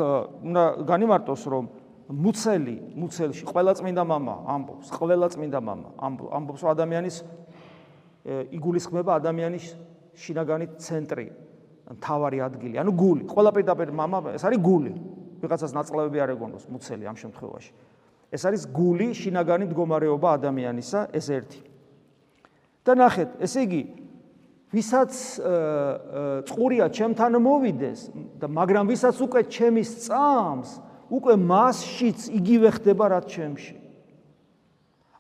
უნდა 0.49 0.65
განიმარტოს, 0.89 1.43
რომ 1.51 1.65
მუცელი, 2.09 2.77
მუცელში 2.97 3.45
ყველა 3.45 3.73
წმინდა 3.77 4.03
მამა 4.09 4.35
ამბობს, 4.49 4.87
ყველა 4.97 5.29
წმინდა 5.29 5.61
მამა 5.61 5.89
ამბობს, 6.01 6.61
რომ 6.65 6.71
ადამიანის 6.73 7.17
იგულისხმება 8.57 9.13
ადამიანის 9.21 9.67
შინაგანი 10.17 10.67
ცენტრი, 10.81 11.27
მთავარი 12.01 12.39
ადგილი, 12.49 12.75
ანუ 12.81 12.93
გული, 12.97 13.23
ყველა 13.29 13.51
პირდაპირ 13.53 13.93
მამა, 13.93 14.19
ეს 14.37 14.45
არის 14.45 14.61
გული. 14.61 14.93
ვიღაცას 15.43 15.73
ნაწლავები 15.75 16.19
არ 16.23 16.31
ეგონოს 16.35 16.65
მუცელი 16.69 17.05
ამ 17.09 17.17
შემთხვევაში. 17.17 17.73
ეს 18.29 18.43
არის 18.45 18.63
გული, 18.69 19.09
შინაგანი 19.17 19.65
მდგომარეობა 19.73 20.29
ადამიანისა, 20.37 21.01
ეს 21.17 21.27
ერთი. 21.33 21.61
და 22.85 22.93
ნახეთ, 22.97 23.31
ესე 23.45 23.61
იგი, 23.69 23.83
ვისაც 24.73 25.13
წყურია 26.49 26.89
ჩემთან 26.93 27.33
მოვიდეს 27.41 28.01
და 28.41 28.47
მაგრამ 28.49 28.85
ვისაც 28.89 29.17
უკვე 29.21 29.45
ჩემის 29.49 30.09
წამს, 30.09 30.69
უკვე 31.09 31.35
მასშიც 31.41 32.29
იგივე 32.33 32.69
ხდება 32.77 33.05
რაც 33.17 33.25
ჩემში. 33.33 33.77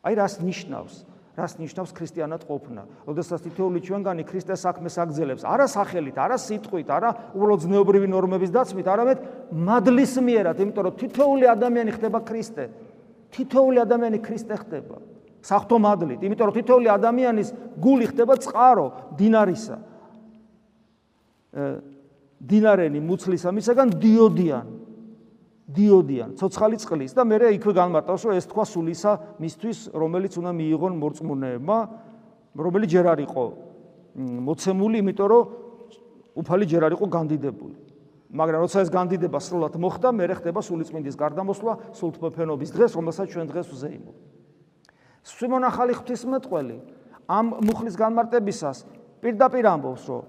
აი 0.04 0.12
რას 0.20 0.40
ნიშნავს? 0.44 1.07
რას 1.38 1.54
ნიშნავს 1.62 1.94
ქრისტიანად 1.94 2.42
ყოფნა? 2.50 2.82
ოდესაც 3.06 3.38
თითოეული 3.46 3.78
ჩვენგანი 3.86 4.22
ქრისტეს 4.26 4.60
საქმეს 4.66 4.98
აგზელებს, 4.98 5.46
არა 5.46 5.66
სახელით, 5.70 6.16
არა 6.18 6.34
სიტყვით, 6.34 6.88
არა 6.90 7.10
უბრალოდ 7.38 7.60
ზნეობრივი 7.62 8.08
ნორმების 8.10 8.50
დაცვით, 8.50 8.86
არამედ 8.90 9.18
მადლის 9.54 10.12
მიერად, 10.18 10.56
იმიტომ 10.58 10.82
რომ 10.82 10.94
თითოეული 10.98 11.46
ადამიანი 11.46 11.90
ხდება 11.94 12.18
ქრისტე. 12.26 12.64
თითოეული 13.30 13.78
ადამიანი 13.86 14.18
ქრისტე 14.18 14.54
ხდება. 14.66 14.96
საფრთხო 15.38 15.78
მადლით, 15.78 16.20
იმიტომ 16.26 16.46
რომ 16.50 16.56
თითოეული 16.58 16.88
ადამიანის 16.90 17.48
გული 17.78 18.06
ხდება 18.10 18.34
წყარო 18.42 18.86
დინარისა. 19.14 19.76
დინარენი 22.38 22.98
მუცლისა 22.98 23.48
მისაგან 23.54 23.88
დიოდიან. 24.02 24.66
დიოდიან, 25.68 26.30
ცოცხალი 26.40 26.76
წყლის 26.80 27.12
და 27.12 27.22
მე 27.28 27.36
იქვე 27.60 27.72
განმარტავს, 27.76 28.22
რომ 28.24 28.34
ეს 28.40 28.46
თქვა 28.48 28.64
სულისა 28.64 29.12
მისთვის, 29.36 29.78
რომელიც 29.92 30.32
უნდა 30.40 30.52
მიიღონ 30.56 30.92
მორწმუნეებმა, 30.96 31.78
რომელიც 32.56 32.88
ჯერ 32.88 33.06
არ 33.12 33.20
იყო 33.28 33.44
მოცემული, 34.48 34.96
იმიტომ 35.04 35.28
რომ 35.28 35.44
უფალი 36.40 36.64
ჯერ 36.64 36.82
არ 36.88 36.92
იყო 36.96 37.06
განდიდებული. 37.12 37.76
მაგრამ 38.28 38.60
როცა 38.64 38.78
ეს 38.84 38.90
განდიდება 38.92 39.38
სრულად 39.40 39.74
მოხდა, 39.76 40.08
მე 40.12 40.24
ხდება 40.40 40.60
სულიწმინდის 40.60 41.16
გარდამოსვლა, 41.16 41.72
სულთმოფენობის 41.96 42.70
დღეს, 42.76 42.92
რომელსაც 42.96 43.26
ჩვენ 43.32 43.46
დღეს 43.48 43.66
ვზეიმობ. 43.72 44.16
სიმონ 45.28 45.62
ახალი 45.68 45.92
ღვთისმეტყველი 45.96 46.76
ამ 47.28 47.46
მუხლის 47.60 47.96
განმარტებისას 48.00 48.78
პირდაპირ 49.20 49.64
ამბობს, 49.68 50.04
რომ 50.08 50.24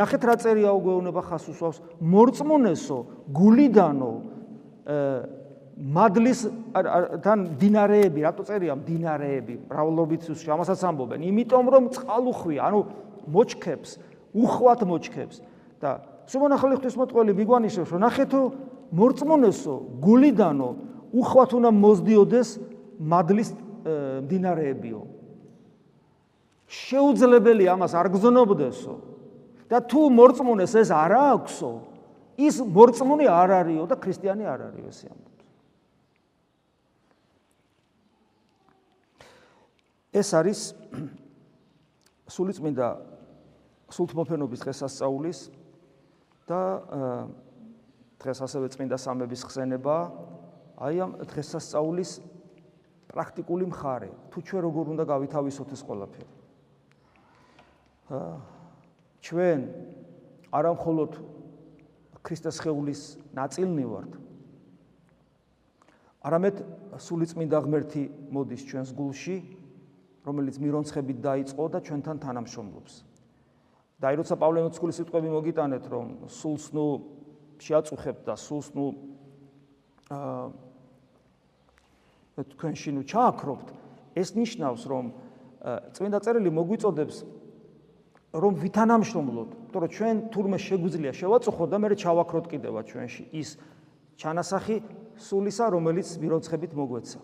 ნახეთ 0.00 0.22
რა 0.24 0.34
წერია 0.40 0.70
უგეუნება 0.72 1.22
ხას 1.28 1.44
უსვავს, 1.52 1.78
მორწმუნესო, 2.00 2.98
გულიდანო, 3.30 4.12
მადლის 5.80 6.40
თან 7.24 7.38
დინარეები, 7.60 8.20
რატო 8.26 8.44
წერია 8.44 8.76
დინარეები, 8.76 9.54
მრავლობით 9.70 10.28
ამასაც 10.28 10.80
ამბობენ, 10.84 11.24
იმიტომ 11.30 11.64
რომ 11.72 11.84
წყალუხვია, 11.96 12.60
ანუ 12.68 12.80
მოჩქებს, 13.30 13.90
უხვად 14.34 14.80
მოჩქებს 14.84 15.36
და 15.80 15.90
სიმონ 16.28 16.52
ახალი 16.54 16.74
ღვთისმეტყველი 16.78 17.32
მიგვანიშნებს, 17.40 17.90
რომ 17.90 18.00
ნახეთო 18.04 18.40
მორწმუნესო, 18.92 19.74
გულიდანო, 20.04 20.70
უხვად 21.10 21.50
უნდა 21.58 21.70
მოძდიოდეს 21.74 22.48
მადლის 23.00 23.50
მდინარეებიო. 24.26 25.00
შეუძლებელი 26.70 27.64
ამას 27.66 27.92
არ 27.98 28.06
გზნობდესო. 28.14 28.94
და 29.70 29.78
თუ 29.86 30.00
მორწმუნეს 30.10 30.74
ეს 30.82 30.90
არ 30.90 31.12
აქვსო, 31.14 31.72
ის 32.40 32.60
მორწმუნე 32.64 33.26
არ 33.28 33.50
არისო 33.60 33.84
და 33.90 33.96
ქრისტიანი 34.00 34.44
არ 34.48 34.60
არისო 34.70 34.88
ესე 34.90 35.06
ამბობს. 35.12 35.44
ეს 40.10 40.28
არის 40.34 40.60
სულიწმინდა 42.30 42.88
სულთმოფენობის 43.90 44.60
დღესასწაულის 44.64 45.38
და 46.50 46.62
დღეს 48.20 48.38
ასევე 48.46 48.66
წმინდა 48.74 48.96
სამების 48.98 49.42
ხსენება 49.46 49.96
აი 50.80 50.96
ამ 51.04 51.10
დღესასწაულის 51.30 52.10
პრაქტიკული 53.10 53.64
მხარე. 53.70 54.10
თუ 54.30 54.38
ჩვენ 54.46 54.62
როგორ 54.66 54.84
უნდა 54.94 55.04
გავითავისოთ 55.10 55.68
ეს 55.74 55.82
ყველაფერი? 55.82 56.28
ჩვენ 59.20 59.58
არა 60.50 60.70
მხოლოდ 60.74 61.10
ქრისტეს 62.22 62.60
ხეულის 62.60 63.02
ნაწილნი 63.32 63.84
ვართ. 63.88 64.12
არამედ 66.20 66.56
სულიწმინდა 67.00 67.58
ღმერთი 67.64 68.02
მოდის 68.28 68.62
ჩვენს 68.68 68.90
გულში, 68.92 69.36
რომელიც 70.26 70.56
მირონცხებით 70.60 71.18
დაიწყო 71.24 71.64
და 71.72 71.78
ჩვენთან 71.80 72.16
თანამშრომლობს. 72.20 72.94
და 74.00 74.08
აი 74.08 74.16
როცა 74.16 74.34
პავლე 74.40 74.64
მოციქულის 74.64 74.96
სიტყვები 74.96 75.28
მოგიტანეთ, 75.28 75.84
რომ 75.92 76.06
სულს 76.32 76.72
ნუ 76.72 76.86
შეაწუხებთ 77.60 78.22
და 78.24 78.34
სულს 78.40 78.68
ნუ 78.72 78.86
აა 80.08 80.44
თქვენში 82.40 82.90
ნუ 82.96 83.02
ჩააქრობთ, 83.04 83.68
ეს 84.16 84.32
ნიშნავს, 84.32 84.82
რომ 84.88 85.04
წმინდა 85.92 86.18
წერილი 86.24 86.48
მოგვიწოდებს 86.48 87.16
რომ 88.32 88.52
ვითანამშრომლოთ, 88.64 89.50
იმიტომ 89.70 89.82
რომ 89.86 89.90
ჩვენ 89.94 90.16
თურმე 90.34 90.58
შეგვიძლია 90.58 91.12
შევაწუხოთ 91.14 91.68
და 91.70 91.78
მე 91.78 91.88
ჩავაქროთ 91.94 92.46
კიდევა 92.50 92.80
ჩვენში 92.90 93.24
ის 93.30 93.48
ჩანასახი 94.18 94.76
სულისა, 95.16 95.64
რომელიც 95.70 96.08
ვიროცხებით 96.18 96.72
მოგვეცა. 96.74 97.20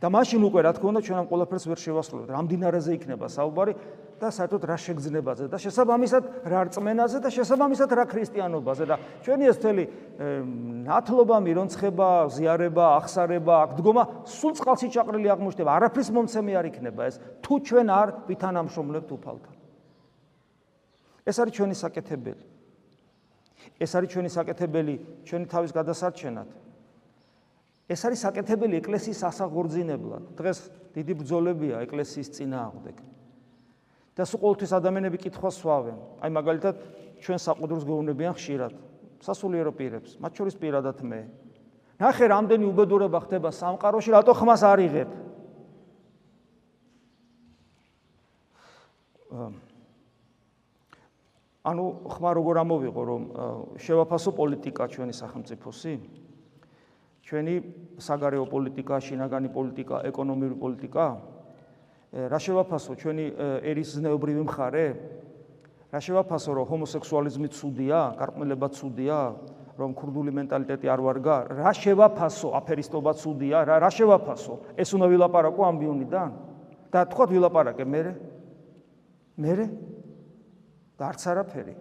და 0.00 0.08
მაშინ 0.08 0.40
უკვე 0.48 0.60
რა 0.64 0.72
თქმა 0.80 0.88
უნდა 0.96 1.00
ჩვენ 1.04 1.18
ამ 1.20 1.26
ყველაფერს 1.28 1.64
ვერ 1.68 1.78
შევასრულებთ. 1.84 2.30
რამდენარეზე 2.32 2.90
იქნება 2.96 3.26
საუბარი 3.28 3.72
და 4.16 4.28
საერთოდ 4.32 4.62
რა 4.64 4.76
შეგზნებაზე 4.80 5.44
და 5.52 5.56
შესაბამისად 5.60 6.24
რა 6.48 6.60
რწმენაზე 6.72 7.18
და 7.20 7.28
შესაბამისად 7.28 7.90
რა 7.92 8.04
ქრისტიანობაზე 8.08 8.84
და 8.88 8.96
ჩვენი 9.20 9.44
ეს 9.44 9.58
თელი 9.60 9.84
ნათლობა, 10.88 11.36
მირონცხება, 11.44 12.08
ზიარება, 12.32 12.86
ახსარება, 12.96 13.54
აკდგომა 13.68 14.02
სულ 14.24 14.52
წყალში 14.56 14.88
ჩაყრილი 14.88 15.28
აღმოჩნდება. 15.36 15.68
არაფრის 15.68 16.08
მომცემი 16.16 16.52
არ 16.56 16.66
იქნება 16.72 17.02
ეს 17.04 17.20
თუ 17.44 17.54
ჩვენ 17.60 17.86
არ 17.92 18.08
ვითანამშრომლებთ 18.24 19.10
უფალთან. 19.20 19.59
ეს 21.30 21.36
არის 21.38 21.54
ჩვენი 21.54 21.76
საკეთებელი. 21.78 22.44
ეს 23.80 23.90
არის 23.96 24.08
ჩვენი 24.10 24.30
საკეთებელი 24.34 24.94
ჩვენი 25.24 25.46
თავის 25.46 25.70
გადასარჩენად. 25.72 26.48
ეს 27.88 28.00
არის 28.06 28.18
საკეთებელი 28.26 28.74
ეკლესიის 28.82 29.20
ასაღორძინებლად. 29.30 30.24
დღეს 30.34 30.58
დიდი 30.94 31.12
ბრძოლებია 31.22 31.76
ეკლესიის 31.86 32.28
წინააღმდეგ. 32.34 32.96
და 34.16 34.26
სულ 34.26 34.40
ყოველთვის 34.42 34.72
ადამიანები 34.74 35.18
კითხვას 35.22 35.54
სვავენ. 35.62 35.96
აი 36.20 36.30
მაგალითად 36.34 36.76
ჩვენ 37.24 37.38
საყუდროს 37.40 37.84
გეუბნებიან 37.88 38.34
ხშირად 38.36 38.74
სასულიერო 39.20 39.72
პირებს, 39.76 40.16
მათ 40.20 40.32
შორის 40.36 40.56
პირადად 40.56 40.98
მე. 41.04 41.20
ნახე 42.00 42.24
რამდენი 42.32 42.64
უბედურება 42.64 43.20
ხდება 43.28 43.52
სამყაროში, 43.52 44.10
რატო 44.16 44.32
ხმას 44.32 44.62
არ 44.64 44.80
იღებ? 44.88 45.10
ანუ 51.60 51.84
ხმა 52.08 52.30
როგორ 52.40 52.56
ამოვიღო 52.64 53.02
რომ 53.04 53.22
შევაფასო 53.76 54.30
პოლიტიკა 54.32 54.84
ჩვენი 54.96 55.12
სახელმწიფოსი? 55.12 55.92
ჩვენი 57.20 57.54
საგარეო 58.00 58.44
პოლიტიკა, 58.48 58.94
შინაგანი 58.96 59.48
პოლიტიკა, 59.52 59.96
ეკონომიკური 60.08 60.56
პოლიტიკა? 60.56 61.04
რა 62.32 62.38
შევაფასო 62.40 62.92
ჩვენი 62.96 63.24
ერის 63.70 63.88
ზნეობრივი 64.00 64.42
მხარე? 64.48 64.86
რა 65.92 66.00
შევაფასო 66.00 66.50
რომ 66.56 66.64
ჰომოსექსუალიზმი 66.70 67.48
ცუდია, 67.52 67.98
გარყმილება 68.16 68.68
ცუდია, 68.72 69.18
რომ 69.76 69.90
ქურდული 70.00 70.32
მენტალიტეტი 70.32 70.86
არ 70.88 71.00
ვარგა? 71.04 71.36
რა 71.60 71.72
შევაფასო 71.76 72.48
აფერისტობა 72.56 73.12
ცუდია? 73.20 73.56
რა 73.68 73.76
რა 73.84 73.90
შევაფასო? 73.92 74.54
ეს 74.80 74.88
უნდა 74.96 75.06
ვილაპარაკო 75.12 75.62
ამბიონიდან? 75.70 76.30
და 76.90 77.06
თქვა 77.06 77.24
ვილაპარაკე 77.30 77.84
მე? 77.84 78.00
მე? 79.38 79.54
და 81.00 81.08
არც 81.08 81.22
არაფერი. 81.32 81.74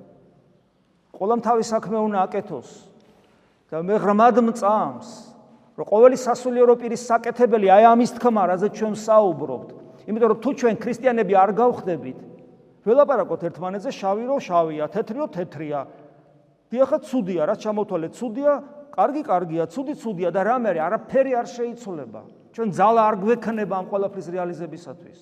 ყველამ 1.12 1.42
თავის 1.44 1.68
საქმე 1.76 1.98
უნდა 2.08 2.20
აკეთოს. 2.24 2.70
და 3.70 3.86
მე 3.86 3.96
ღრმად 4.02 4.38
მწამს, 4.50 5.10
რომ 5.78 5.86
ყოველი 5.86 6.18
სასულიერო 6.18 6.74
პირის 6.82 7.06
საკეთებელი 7.06 7.70
აი 7.70 7.84
ამის 7.94 8.12
თქმა, 8.18 8.44
რაზეც 8.50 8.74
ჩვენ 8.74 8.94
საუბრობთ. 8.98 9.70
იმიტომ 10.10 10.30
რომ 10.34 10.40
თუ 10.42 10.50
ჩვენ 10.58 10.76
ქრისტიანები 10.82 11.34
არ 11.38 11.52
გავხდებით, 11.54 12.20
ველაპარაკოთ 12.82 13.42
ერთმანეთზე, 13.46 13.92
შავი 13.94 14.24
რო 14.26 14.38
შავია, 14.42 14.86
თეთრი 14.90 15.18
რო 15.22 15.28
თეთრია. 15.30 15.80
დიახა, 16.74 16.98
ცუდია, 17.06 17.42
რაც 17.46 17.60
ჩამოთვალეთ, 17.62 18.12
ცუდია, 18.18 18.54
კარგი, 18.90 19.22
კარგია, 19.30 19.64
ცუდი, 19.70 19.94
ცუდია 20.02 20.30
და 20.34 20.42
რამე 20.50 20.70
არაფერი 20.82 21.32
არ 21.38 21.48
შეიცვლება. 21.54 22.22
ჩვენ 22.54 22.70
ძალა 22.74 23.02
არ 23.06 23.16
გვექნება 23.22 23.76
ამ 23.78 23.86
ყველაფრის 23.86 24.28
რეალიზებისათვის. 24.34 25.20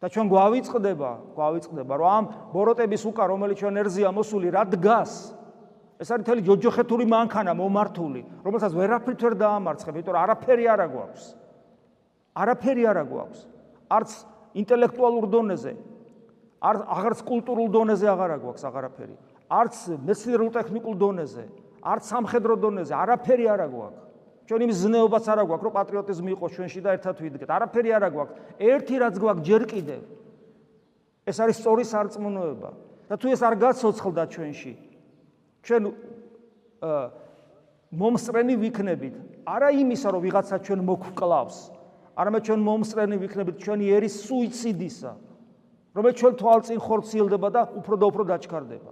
და 0.00 0.08
ჩვენ 0.08 0.26
გვავიწყდება, 0.32 1.10
გვავიწყდება, 1.36 1.94
რომ 2.00 2.08
ამ 2.08 2.24
ბოროტების 2.56 3.02
უკან 3.04 3.26
რომელიც 3.30 3.56
ჩვენ 3.60 3.74
ერზია 3.84 4.08
მოსული, 4.16 4.48
რა 4.48 4.64
დგას? 4.72 5.12
ეს 6.00 6.08
არის 6.08 6.24
თელი 6.24 6.42
ჯოჯოხეთური 6.48 7.04
მანქანა 7.04 7.52
მომართული, 7.52 8.20
რომელსაც 8.40 8.72
ვერაფრით 8.72 9.20
ვერ 9.20 9.34
დაამარცხებ, 9.36 9.94
იმიტომ 10.00 10.14
რომ 10.16 10.22
არაფერი 10.24 10.64
არ 10.72 10.80
აგვაქვს. 10.88 11.24
არაფერი 12.40 12.82
არ 12.88 12.96
აგვაქვს. 13.04 13.40
არც 13.92 14.10
ინტელექტუალურ 14.56 15.24
დონეზე, 15.28 15.72
არ 16.64 16.76
აღარც 16.88 17.20
კულტურულ 17.20 17.68
დონეზე 17.68 18.06
აღარ 18.08 18.30
აგვაქვს 18.40 18.64
აღარაფერი. 18.64 19.14
არც 19.50 19.74
მეცნიერულ 20.08 20.50
ტექნიკურ 20.56 20.94
დონეზე, 20.96 21.44
არც 21.84 22.02
სამხედრო 22.08 22.54
დონეზე 22.64 22.94
არაფერი 22.96 23.44
არ 23.52 23.60
აგვაქვს. 23.68 24.09
ჩვენ 24.50 24.66
იმ 24.66 24.72
ზნეობაც 24.74 25.24
არ 25.30 25.38
აგვაქვს, 25.46 25.62
რომ 25.62 25.74
პატრიოტიზმი 25.78 26.30
იყოს 26.34 26.50
ჩვენში 26.58 26.80
და 26.82 26.90
ერთად 26.98 27.16
ვიდგეთ. 27.22 27.50
არაფერი 27.54 27.90
არ 27.94 28.04
აგვაქვს. 28.10 28.34
ერთი 28.58 28.94
რაც 28.98 29.14
გვაქვს 29.22 29.46
ჯერ 29.46 29.62
კიდევ 29.70 30.00
ეს 31.30 31.36
არის 31.38 31.56
სწორი 31.62 31.84
სარწმუნოება. 31.86 32.70
და 33.10 33.14
თუ 33.18 33.26
ეს 33.30 33.42
არ 33.42 33.54
გაცოცხლდა 33.62 34.22
ჩვენში, 34.30 34.72
ჩვენ 35.66 35.82
მომსწრენი 37.90 38.54
ვიქნებით. 38.62 39.14
არა 39.46 39.68
იმისა, 39.70 40.08
რომ 40.14 40.20
ვიღაცა 40.26 40.56
ჩვენ 40.66 40.80
მოგვკლავს, 40.86 41.58
არამედ 42.14 42.42
ჩვენ 42.46 42.60
მომსწრენი 42.66 43.16
ვიქნებით 43.22 43.56
ჩვენი 43.58 43.84
ერის 43.90 44.14
სუიციდისა, 44.26 45.12
რომელიც 45.94 46.16
ჩვენ 46.22 46.34
თვალწინ 46.38 46.78
ხორციელდება 46.78 47.48
და 47.50 47.62
უფრო 47.78 47.94
და 47.98 48.04
უფრო 48.10 48.22
დაჩქარდება. 48.30 48.90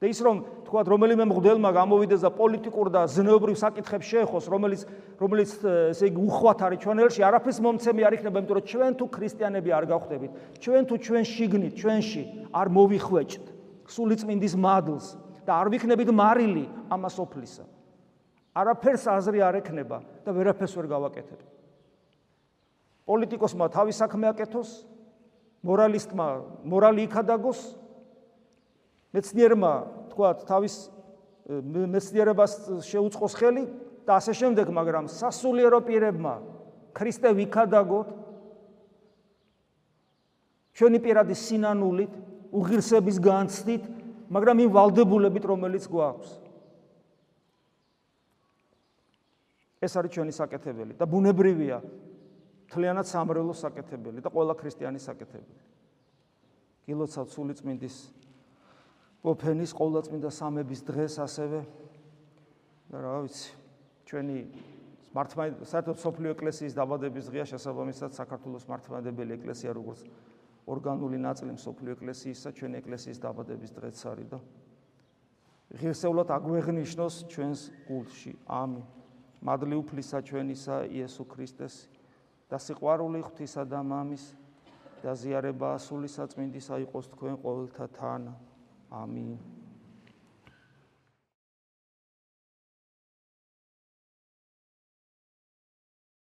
და 0.00 0.08
ის 0.08 0.18
რომ 0.24 0.36
თქვათ 0.64 0.86
რომელიმე 0.88 1.24
მღვდელმა 1.28 1.70
გამოვიდეს 1.76 2.24
და 2.24 2.30
პოლიტიკურ 2.32 2.88
და 2.88 3.04
ზნეობრივ 3.04 3.56
საკითხებს 3.60 4.06
შეეხოს 4.10 4.44
რომელიც 4.48 4.80
რომელიც 5.20 5.50
ესე 5.92 6.08
იგი 6.08 6.20
უხვათ 6.24 6.58
არის 6.66 6.78
ჩვენელში 6.80 7.20
არაფრის 7.28 7.58
მომცემი 7.60 8.02
არ 8.08 8.16
იქნება 8.16 8.36
იმიტომ 8.40 8.56
რომ 8.56 8.68
ჩვენ 8.72 8.92
თუ 8.96 9.04
ქრისტიანები 9.12 9.70
არ 9.76 9.84
გავხდებით 9.92 10.30
ჩვენ 10.64 10.82
თუ 10.88 10.94
ჩვენ 11.04 11.24
შიგნით 11.28 11.74
ჩვენში 11.76 12.22
არ 12.48 12.66
მოვიხვეჭთ 12.80 13.44
სულიწმინდის 13.90 14.54
მადლს 14.56 15.06
და 15.44 15.58
არ 15.58 15.70
ვიქნებით 15.74 16.10
მარილი 16.14 16.64
ამას 16.94 17.16
ოფლისა. 17.18 17.64
არაფერს 18.54 19.04
აზრი 19.10 19.40
არ 19.42 19.54
ექნება 19.62 19.98
და 20.22 20.30
ვერაფერს 20.34 20.74
ვერ 20.78 20.86
გავაკეთებ. 20.90 21.40
პოლიტიკოსმა 23.06 23.66
თავის 23.74 23.96
საქმე 23.98 24.26
აკეთოს 24.30 24.70
მორალისტმა 25.66 26.26
მორალი 26.62 27.06
იქადაგოს 27.10 27.60
მეცნიერმა 29.14 29.72
თქვა 30.12 30.28
თავის 30.46 30.74
მეცნიერებას 31.94 32.52
შეუწყოს 32.86 33.34
ხელი 33.34 33.64
და 34.06 34.18
ასე 34.20 34.32
შემდეგ, 34.38 34.70
მაგრამ 34.70 35.10
სასულიერო 35.10 35.80
პირებმა 35.82 36.34
ქრისტე 36.94 37.30
ვიქადაგოთ 37.38 38.08
ჩვენი 40.78 40.98
პირადი 41.04 41.34
სინანულით, 41.36 42.12
უღირსების 42.54 43.18
განცდით, 43.20 43.84
მაგრამ 44.30 44.56
იმ 44.64 44.70
ვალდებულებით, 44.74 45.44
რომელიც 45.44 45.84
გვაქვს. 45.90 46.30
ეს 49.80 49.92
არის 49.96 50.12
ჩვენი 50.12 50.32
საკეთებელი 50.36 50.92
და 51.00 51.04
ბუნებრივია 51.08 51.78
თლიანად 52.68 53.06
სამრელო 53.08 53.54
საკეთებელი 53.56 54.20
და 54.20 54.28
ყველა 54.28 54.54
ქრისტიანის 54.60 55.02
საკეთებელი. 55.08 55.60
გილოცავ 56.84 57.26
სულიწმინდის 57.32 57.96
ოფენის 59.20 59.72
ყოვლადწმინდა 59.76 60.30
სამების 60.32 60.80
დღეს 60.88 61.14
ასევე. 61.20 61.60
და 62.90 62.98
რა 62.98 63.22
ვიცი 63.22 63.50
ჩვენი 64.10 64.36
მართლმადიდებელი 65.14 65.68
საერთოდ 65.70 65.96
სოფლიო 66.02 66.30
ეკლესიის 66.34 66.74
დაბადების 66.74 67.24
დღეა 67.30 67.44
შესაბამისად 67.54 68.10
საქართველოს 68.18 68.64
მართლმადიდებელი 68.66 69.32
ეკლესია 69.38 69.70
როგორც 69.78 70.00
ორგანული 70.66 71.18
ნაწილი 71.22 71.54
სოფლიო 71.54 71.94
ეკლესიისა 71.94 72.50
ჩვენი 72.50 72.74
ეკლესიის 72.82 73.18
დაბადების 73.22 73.70
დღეც 73.78 73.96
არის 74.10 74.28
და 74.34 74.38
ღირსეულად 75.70 76.28
აგვეღნიშნოს 76.34 77.14
ჩვენს 77.30 77.60
კულტში 77.86 78.32
ამინ. 78.50 78.82
მადლი 79.40 79.76
უფლისა 79.80 80.18
ჩვენისა 80.26 80.76
იესო 80.90 81.24
ქრისტეს 81.30 81.74
და 82.50 82.58
სიყვარული 82.58 83.22
ღვთისა 83.22 83.62
და 83.70 83.80
მამის 83.86 84.24
და 85.00 85.14
ზიარება 85.14 85.78
სული 85.78 86.10
საწმინდისა 86.10 86.76
იყოს 86.90 87.06
თქვენ 87.14 87.34
ყოველთა 87.40 87.86
თან 87.96 88.22
Amen. 88.92 89.59